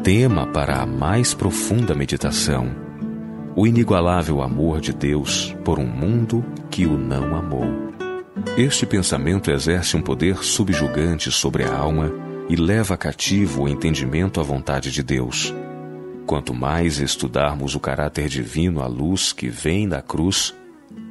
tema 0.04 0.48
para 0.48 0.82
a 0.82 0.86
mais 0.86 1.34
profunda 1.34 1.94
meditação. 1.94 2.81
O 3.56 3.68
inigualável 3.68 4.42
amor 4.42 4.80
de 4.80 4.94
Deus 4.94 5.56
por 5.64 5.78
um 5.78 5.86
mundo 5.86 6.44
que 6.70 6.86
o 6.86 6.98
não 6.98 7.36
amou. 7.36 7.66
Este 8.58 8.86
pensamento 8.86 9.52
exerce 9.52 9.96
um 9.96 10.02
poder 10.02 10.44
subjugante 10.44 11.32
sobre 11.32 11.64
a 11.64 11.76
alma 11.76 12.12
e 12.50 12.56
leva 12.56 12.98
cativo 12.98 13.64
o 13.64 13.70
entendimento 13.70 14.40
à 14.40 14.44
vontade 14.44 14.92
de 14.92 15.04
Deus. 15.04 15.54
Quanto 16.26 16.54
mais 16.54 17.00
estudarmos 17.00 17.76
o 17.76 17.80
caráter 17.80 18.28
divino 18.28 18.82
à 18.82 18.88
luz 18.88 19.34
que 19.34 19.50
vem 19.50 19.88
da 19.88 20.02
cruz, 20.02 20.56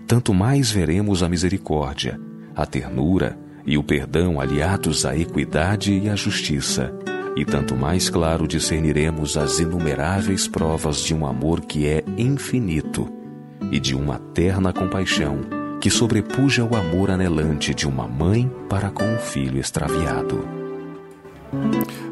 tanto 0.07 0.33
mais 0.33 0.71
veremos 0.71 1.23
a 1.23 1.29
misericórdia 1.29 2.19
a 2.55 2.67
ternura 2.67 3.39
e 3.67 3.79
o 3.79 3.83
perdão 3.83 4.41
aliados 4.41 5.07
à 5.07 5.17
equidade 5.17 5.93
e 5.93 6.09
à 6.09 6.17
justiça, 6.17 6.93
e 7.37 7.45
tanto 7.45 7.77
mais 7.77 8.11
claro 8.11 8.47
discerniremos 8.47 9.37
as 9.37 9.61
inumeráveis 9.61 10.49
provas 10.49 11.01
de 11.01 11.15
um 11.15 11.27
amor 11.27 11.61
que 11.61 11.87
é 11.87 12.05
infinito 12.17 13.09
e 13.71 13.79
de 13.79 13.95
uma 13.95 14.19
terna 14.19 14.73
compaixão 14.73 15.41
que 15.81 15.89
sobrepuja 15.89 16.65
o 16.65 16.77
amor 16.77 17.11
anelante 17.11 17.75
de 17.75 17.89
uma 17.89 18.07
mãe 18.07 18.51
para 18.69 18.91
com 18.91 19.15
o 19.15 19.19
filho 19.19 19.59
extraviado. 19.59 20.47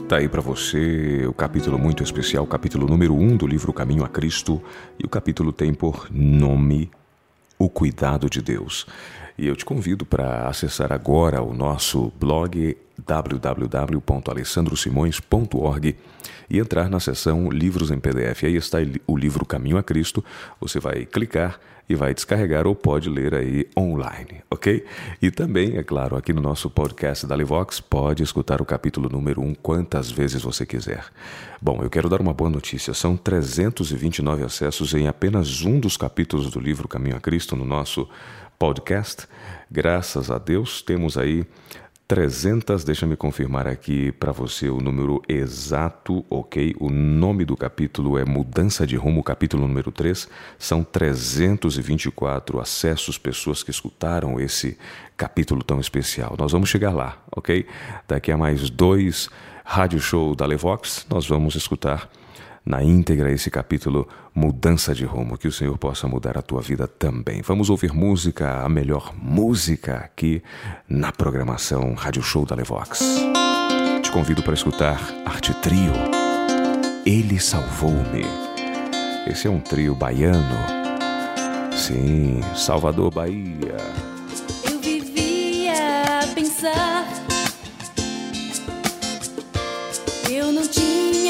Tá 0.09 0.17
aí 0.17 0.29
para 0.29 0.41
você 0.41 1.27
o 1.27 1.35
capítulo 1.35 1.79
muito 1.79 2.03
especial, 2.03 2.47
capítulo 2.47 2.87
número 2.87 3.15
1 3.15 3.23
um 3.23 3.37
do 3.37 3.47
livro 3.47 3.73
Caminho 3.73 4.05
a 4.05 4.09
Cristo, 4.09 4.63
e 4.99 5.05
o 5.05 5.09
capítulo 5.09 5.53
tem 5.53 5.75
por 5.75 6.09
nome 6.11 6.91
O 7.59 7.69
Cuidado 7.69 8.31
de 8.31 8.41
Deus. 8.41 8.87
E 9.39 9.47
eu 9.47 9.55
te 9.55 9.65
convido 9.65 10.05
para 10.05 10.49
acessar 10.49 10.93
agora 10.93 11.41
o 11.41 11.55
nosso 11.55 12.13
blog 12.19 12.77
www.alessandrosimões.org 13.07 15.97
e 16.51 16.59
entrar 16.59 16.91
na 16.91 16.99
seção 16.99 17.49
Livros 17.49 17.93
em 17.93 18.01
PDF. 18.01 18.43
Aí 18.43 18.57
está 18.57 18.79
o 19.07 19.17
livro 19.17 19.47
Caminho 19.47 19.79
a 19.79 19.83
Cristo. 19.83 20.25
Você 20.61 20.81
vai 20.81 21.07
clicar 21.07 21.61
e 21.89 21.95
vai 21.95 22.13
descarregar 22.13 22.67
ou 22.67 22.75
pode 22.75 23.09
ler 23.09 23.33
aí 23.33 23.69
online, 23.79 24.43
ok? 24.51 24.85
E 25.23 25.31
também, 25.31 25.77
é 25.77 25.85
claro, 25.85 26.17
aqui 26.17 26.33
no 26.33 26.43
nosso 26.43 26.69
podcast 26.69 27.25
da 27.27 27.37
Livox, 27.37 27.81
pode 27.81 28.23
escutar 28.23 28.61
o 28.61 28.65
capítulo 28.65 29.09
número 29.09 29.41
1 29.41 29.55
quantas 29.55 30.11
vezes 30.11 30.43
você 30.43 30.67
quiser. 30.67 31.05
Bom, 31.63 31.81
eu 31.83 31.89
quero 31.89 32.09
dar 32.09 32.21
uma 32.21 32.35
boa 32.35 32.51
notícia. 32.51 32.93
São 32.93 33.17
329 33.17 34.43
acessos 34.43 34.93
em 34.95 35.07
apenas 35.07 35.63
um 35.63 35.79
dos 35.81 35.97
capítulos 35.97 36.51
do 36.51 36.61
livro 36.61 36.89
Caminho 36.89 37.17
a 37.17 37.21
Cristo 37.21 37.57
no 37.57 37.65
nosso 37.65 38.07
podcast. 38.59 39.27
Graças 39.71 40.31
a 40.31 40.39
Deus, 40.39 40.83
temos 40.83 41.17
aí 41.17 41.47
300, 42.09 42.85
deixa-me 42.85 43.17
confirmar 43.17 43.67
aqui 43.67 44.11
para 44.13 44.33
você 44.33 44.71
o 44.71 44.81
número 44.81 45.23
exato, 45.29 46.25
ok? 46.31 46.75
O 46.81 46.89
nome 46.89 47.45
do 47.45 47.55
capítulo 47.55 48.17
é 48.19 48.25
Mudança 48.25 48.87
de 48.87 48.97
Rumo, 48.97 49.23
capítulo 49.23 49.69
número 49.69 49.93
3. 49.93 50.27
São 50.59 50.83
324 50.83 52.59
acessos, 52.61 53.19
pessoas 53.19 53.63
que 53.63 53.71
escutaram 53.71 54.41
esse 54.41 54.79
capítulo 55.19 55.63
tão 55.63 55.79
especial. 55.79 56.35
Nós 56.39 56.51
vamos 56.51 56.71
chegar 56.71 56.95
lá, 56.95 57.23
ok? 57.31 57.67
Daqui 58.09 58.33
a 58.33 58.39
mais 58.39 58.71
dois 58.71 59.29
rádio 59.63 60.01
show 60.01 60.35
da 60.35 60.47
Levox, 60.47 61.07
nós 61.11 61.29
vamos 61.29 61.57
escutar 61.57 62.11
na 62.69 62.85
íntegra 62.85 63.33
esse 63.33 63.51
capítulo 63.51 64.07
Mudança 64.35 64.95
de 64.95 65.03
Rumo, 65.07 65.39
que 65.39 65.49
o 65.49 65.53
Senhor 65.53 65.79
possa 65.79 66.07
mudar 66.07 66.37
a 66.37 66.43
tua 66.43 66.61
vida 66.61 66.87
também. 66.87 67.41
Vamos 67.41 67.71
ouvir 67.71 67.95
música, 67.95 68.63
a 68.63 68.69
melhor 68.69 69.15
música 69.17 69.95
aqui 69.97 70.43
na 70.87 71.11
programação 71.11 71.95
Rádio 71.95 72.23
Show 72.23 72.45
da 72.45 72.55
Levox. 72.55 73.01
Te 74.03 74.13
convido 74.13 74.43
para 74.43 74.53
escutar 74.53 75.01
Arte 75.25 75.55
Trio. 75.55 75.95
Ele 77.07 77.41
salvou-me. 77.41 78.27
Esse 79.27 79.47
é 79.47 79.51
um 79.51 79.61
trio 79.61 79.95
baiano. 79.95 80.59
Sim, 81.73 82.43
Salvador, 82.55 83.11
Bahia. 83.11 83.79
Eu 84.71 84.79
vivia 84.79 85.73
a 86.23 86.35
pensar. 86.35 87.09
Eu 90.31 90.53
não 90.53 90.67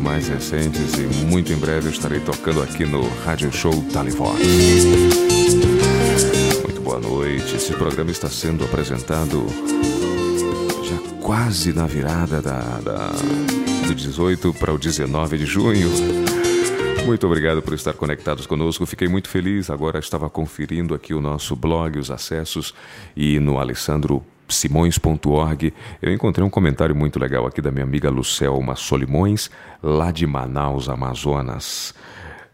mais 0.00 0.26
recentes 0.26 0.94
e 0.94 1.24
muito 1.26 1.52
em 1.52 1.56
breve 1.56 1.86
eu 1.86 1.92
estarei 1.92 2.18
tocando 2.18 2.62
aqui 2.62 2.84
no 2.84 3.08
Rádio 3.24 3.52
Show 3.52 3.72
Talivox. 3.92 4.40
Muito 6.64 6.80
boa 6.80 6.98
noite. 6.98 7.54
Esse 7.54 7.72
programa 7.74 8.10
está 8.10 8.28
sendo 8.28 8.64
apresentado 8.64 9.46
já 10.82 10.98
quase 11.20 11.72
na 11.72 11.86
virada 11.86 12.42
da, 12.42 12.58
da 12.80 13.12
do 13.86 13.94
18 13.94 14.52
para 14.54 14.74
o 14.74 14.78
19 14.78 15.38
de 15.38 15.46
junho. 15.46 16.21
Muito 17.04 17.26
obrigado 17.26 17.60
por 17.60 17.74
estar 17.74 17.92
conectados 17.94 18.46
conosco. 18.46 18.86
Fiquei 18.86 19.08
muito 19.08 19.28
feliz. 19.28 19.70
Agora 19.70 19.98
estava 19.98 20.30
conferindo 20.30 20.94
aqui 20.94 21.12
o 21.12 21.20
nosso 21.20 21.56
blog, 21.56 21.98
os 21.98 22.10
acessos, 22.10 22.74
e 23.16 23.38
no 23.40 23.58
Alessandro 23.58 24.24
simões.org, 24.48 25.72
eu 26.00 26.12
encontrei 26.12 26.44
um 26.46 26.50
comentário 26.50 26.94
muito 26.94 27.18
legal 27.18 27.46
aqui 27.46 27.62
da 27.62 27.70
minha 27.70 27.84
amiga 27.84 28.10
Lucelma 28.10 28.76
Solimões, 28.76 29.50
lá 29.82 30.10
de 30.10 30.26
Manaus, 30.26 30.88
Amazonas 30.88 31.94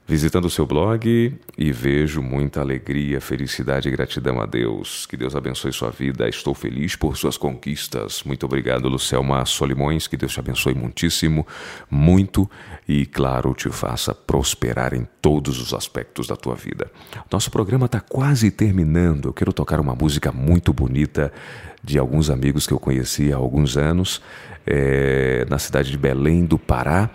visitando 0.09 0.47
o 0.47 0.51
seu 0.51 0.65
blog 0.65 1.39
e 1.59 1.71
vejo 1.71 2.23
muita 2.23 2.63
alegria, 2.63 3.21
felicidade 3.21 3.89
e 3.89 3.93
gratidão 3.93 4.41
a 4.41 4.47
Deus. 4.47 5.05
Que 5.05 5.19
Deus 5.19 5.37
abençoe 5.37 5.71
sua 5.71 5.91
vida. 5.91 6.27
Estou 6.27 6.55
feliz 6.55 6.97
por 6.97 7.15
suas 7.15 7.37
conquistas. 7.37 8.23
Muito 8.25 8.47
obrigado, 8.47 8.89
Lucelma 8.89 9.45
Solimões. 9.45 10.07
Que 10.07 10.17
Deus 10.17 10.33
te 10.33 10.41
abençoe 10.41 10.73
muitíssimo, 10.73 11.47
muito 11.91 12.51
e, 12.89 13.05
claro, 13.05 13.53
te 13.53 13.69
faça 13.69 14.15
prosperar 14.15 14.95
em 14.95 15.07
todos 15.21 15.61
os 15.61 15.75
aspectos 15.75 16.27
da 16.27 16.37
tua 16.37 16.55
vida. 16.55 16.91
Nosso 17.31 17.51
programa 17.51 17.85
está 17.85 18.01
quase 18.01 18.51
terminando. 18.51 19.29
Eu 19.29 19.35
quero 19.35 19.53
tocar 19.53 19.79
uma 19.79 19.95
música 19.95 20.33
muito 20.33 20.73
bonita 20.73 21.31
de 21.85 21.99
alguns 21.99 22.31
amigos 22.31 22.67
que 22.67 22.73
eu 22.73 22.81
conheci 22.81 23.31
há 23.31 23.37
alguns 23.37 23.77
anos, 23.77 24.23
é, 24.67 25.47
na 25.51 25.59
cidade 25.59 25.91
de 25.91 25.99
Belém 25.99 26.47
do 26.47 26.59
Pará 26.59 27.11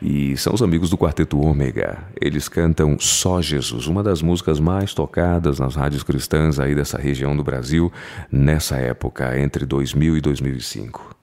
e 0.00 0.36
são 0.36 0.54
os 0.54 0.62
amigos 0.62 0.90
do 0.90 0.98
Quarteto 0.98 1.40
Ômega. 1.40 1.98
Eles 2.20 2.48
cantam 2.48 2.98
Só 2.98 3.40
Jesus, 3.40 3.86
uma 3.86 4.02
das 4.02 4.22
músicas 4.22 4.60
mais 4.60 4.92
tocadas 4.92 5.58
nas 5.58 5.74
rádios 5.74 6.02
cristãs 6.02 6.58
aí 6.58 6.74
dessa 6.74 6.98
região 6.98 7.36
do 7.36 7.42
Brasil 7.42 7.92
nessa 8.30 8.76
época, 8.76 9.38
entre 9.38 9.64
2000 9.64 10.16
e 10.16 10.20
2005. 10.20 11.15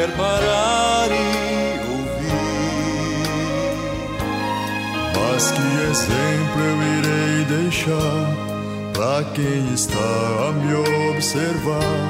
Quer 0.00 0.10
parar 0.16 1.08
e 1.10 1.78
ouvir. 1.90 2.32
Mas 5.14 5.50
que 5.50 5.68
exemplo 5.90 6.60
eu 6.62 6.78
irei 6.98 7.44
deixar 7.44 8.24
para 8.94 9.24
quem 9.34 9.74
está 9.74 10.48
a 10.48 10.52
me 10.52 10.72
observar? 11.10 12.00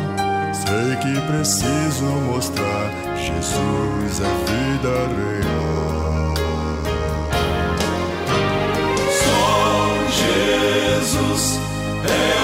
Sei 0.54 0.90
que 1.02 1.20
preciso 1.32 2.04
mostrar 2.04 2.90
Jesus 3.16 4.20
é 4.20 4.32
vida 4.46 4.94
real. 5.16 6.34
Só 9.20 9.42
Jesus 10.20 11.42
é 12.08 12.39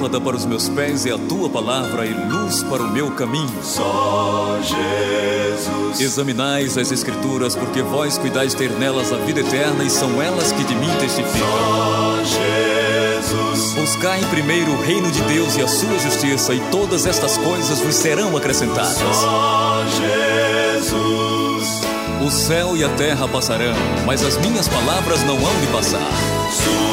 lâmpada 0.00 0.20
para 0.20 0.36
os 0.36 0.46
meus 0.46 0.66
pés 0.70 1.04
é 1.04 1.12
a 1.12 1.18
tua 1.18 1.50
palavra 1.50 2.06
e 2.06 2.14
luz 2.14 2.62
para 2.62 2.82
o 2.82 2.90
meu 2.90 3.10
caminho. 3.10 3.52
Só 3.62 4.58
Jesus. 4.62 6.00
Examinais 6.00 6.78
as 6.78 6.90
Escrituras, 6.90 7.54
porque 7.54 7.82
vós 7.82 8.16
cuidais 8.16 8.54
ter 8.54 8.70
nelas 8.70 9.12
a 9.12 9.16
vida 9.16 9.40
eterna 9.40 9.84
e 9.84 9.90
são 9.90 10.22
elas 10.22 10.52
que 10.52 10.64
de 10.64 10.74
mim 10.74 10.88
testificam. 10.98 11.46
Só 11.46 12.16
Jesus. 12.24 13.74
Buscai 13.74 14.20
primeiro 14.30 14.72
o 14.72 14.80
reino 14.80 15.10
de 15.10 15.20
Deus 15.22 15.56
e 15.56 15.62
a 15.62 15.68
sua 15.68 15.98
justiça, 15.98 16.54
e 16.54 16.60
todas 16.70 17.04
estas 17.04 17.36
coisas 17.36 17.80
vos 17.80 17.94
serão 17.94 18.34
acrescentadas. 18.36 18.96
Só 18.96 19.84
Jesus. 20.78 21.80
O 22.26 22.30
céu 22.30 22.74
e 22.74 22.84
a 22.84 22.88
terra 22.90 23.28
passarão, 23.28 23.74
mas 24.06 24.24
as 24.24 24.38
minhas 24.38 24.66
palavras 24.66 25.22
não 25.24 25.36
hão 25.36 25.60
de 25.60 25.66
passar. 25.66 26.10
Sua 26.52 26.89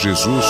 Jesus. 0.00 0.46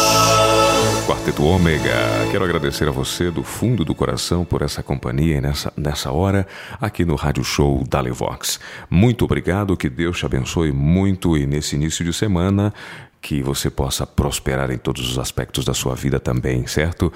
Quarteto 1.09 1.43
Ômega. 1.45 1.91
Quero 2.31 2.45
agradecer 2.45 2.87
a 2.87 2.93
você 2.93 3.33
do 3.33 3.43
fundo 3.43 3.85
do 3.85 3.97
coração 3.97 4.45
por 4.45 4.63
essa 4.63 4.81
companhia 4.81 5.41
nessa, 5.41 5.73
nessa 5.77 6.13
hora 6.13 6.47
aqui 6.81 7.05
no 7.05 7.17
Rádio 7.17 7.43
Show 7.43 7.83
da 7.89 8.01
Levox. 8.01 8.61
Muito 8.89 9.25
obrigado, 9.25 9.77
que 9.77 9.91
Deus 9.91 10.19
te 10.19 10.25
abençoe 10.25 10.71
muito 10.71 11.37
e 11.37 11.47
nesse 11.47 11.75
início 11.75 12.05
de 12.05 12.13
semana 12.13 12.73
que 13.21 13.43
você 13.43 13.69
possa 13.69 14.07
prosperar 14.07 14.71
em 14.71 14.79
todos 14.79 15.11
os 15.11 15.19
aspectos 15.19 15.65
da 15.65 15.75
sua 15.75 15.97
vida 15.97 16.21
também, 16.21 16.67
certo? 16.69 17.13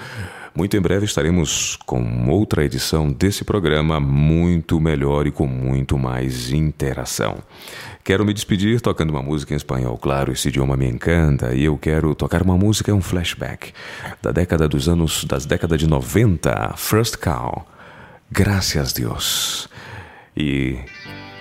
Muito 0.55 0.77
em 0.77 0.79
breve 0.79 1.03
estaremos 1.03 1.77
com 1.85 2.29
outra 2.29 2.63
edição 2.63 3.11
desse 3.11 3.43
programa 3.43 3.99
muito 3.99 4.79
melhor 4.79 5.27
e 5.27 5.31
com 5.31 5.45
muito 5.45 5.97
mais 5.97 6.49
interação. 6.49 7.39
Quero 8.05 8.23
me 8.23 8.33
despedir 8.33 8.79
tocando 8.79 9.09
uma 9.09 9.21
música 9.21 9.53
em 9.53 9.57
espanhol, 9.57 9.97
claro, 9.97 10.31
esse 10.31 10.47
idioma 10.47 10.77
me 10.77 10.87
encanta, 10.87 11.53
e 11.53 11.65
eu 11.65 11.77
quero 11.77 12.15
tocar 12.15 12.41
uma 12.41 12.57
música, 12.57 12.93
um 12.93 13.01
flashback 13.01 13.73
da 14.21 14.31
década 14.31 14.65
dos 14.65 14.87
anos, 14.87 15.25
das 15.25 15.45
décadas 15.45 15.77
de 15.77 15.87
90, 15.87 16.73
First 16.77 17.17
Cow. 17.17 17.67
Graças 18.31 18.93
a 18.93 18.95
Deus. 18.97 19.67
E 20.37 20.77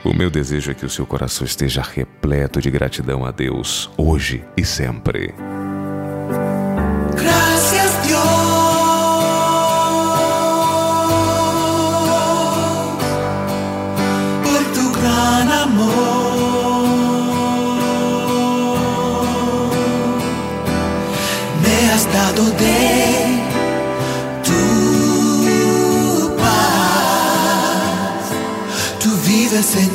o 0.04 0.12
meu 0.12 0.28
desejo 0.28 0.72
é 0.72 0.74
que 0.74 0.84
o 0.84 0.90
seu 0.90 1.06
coração 1.06 1.46
esteja 1.46 1.82
repleto 1.82 2.60
de 2.60 2.68
gratidão 2.68 3.24
a 3.24 3.30
Deus, 3.30 3.88
hoje 3.96 4.42
e 4.56 4.64
sempre. 4.64 5.32
Dado 22.34 22.50
de 22.50 23.38
tu 24.42 24.60
paz. 26.36 28.24
Tú 29.00 29.10
vives 29.24 29.76
en 29.76 29.93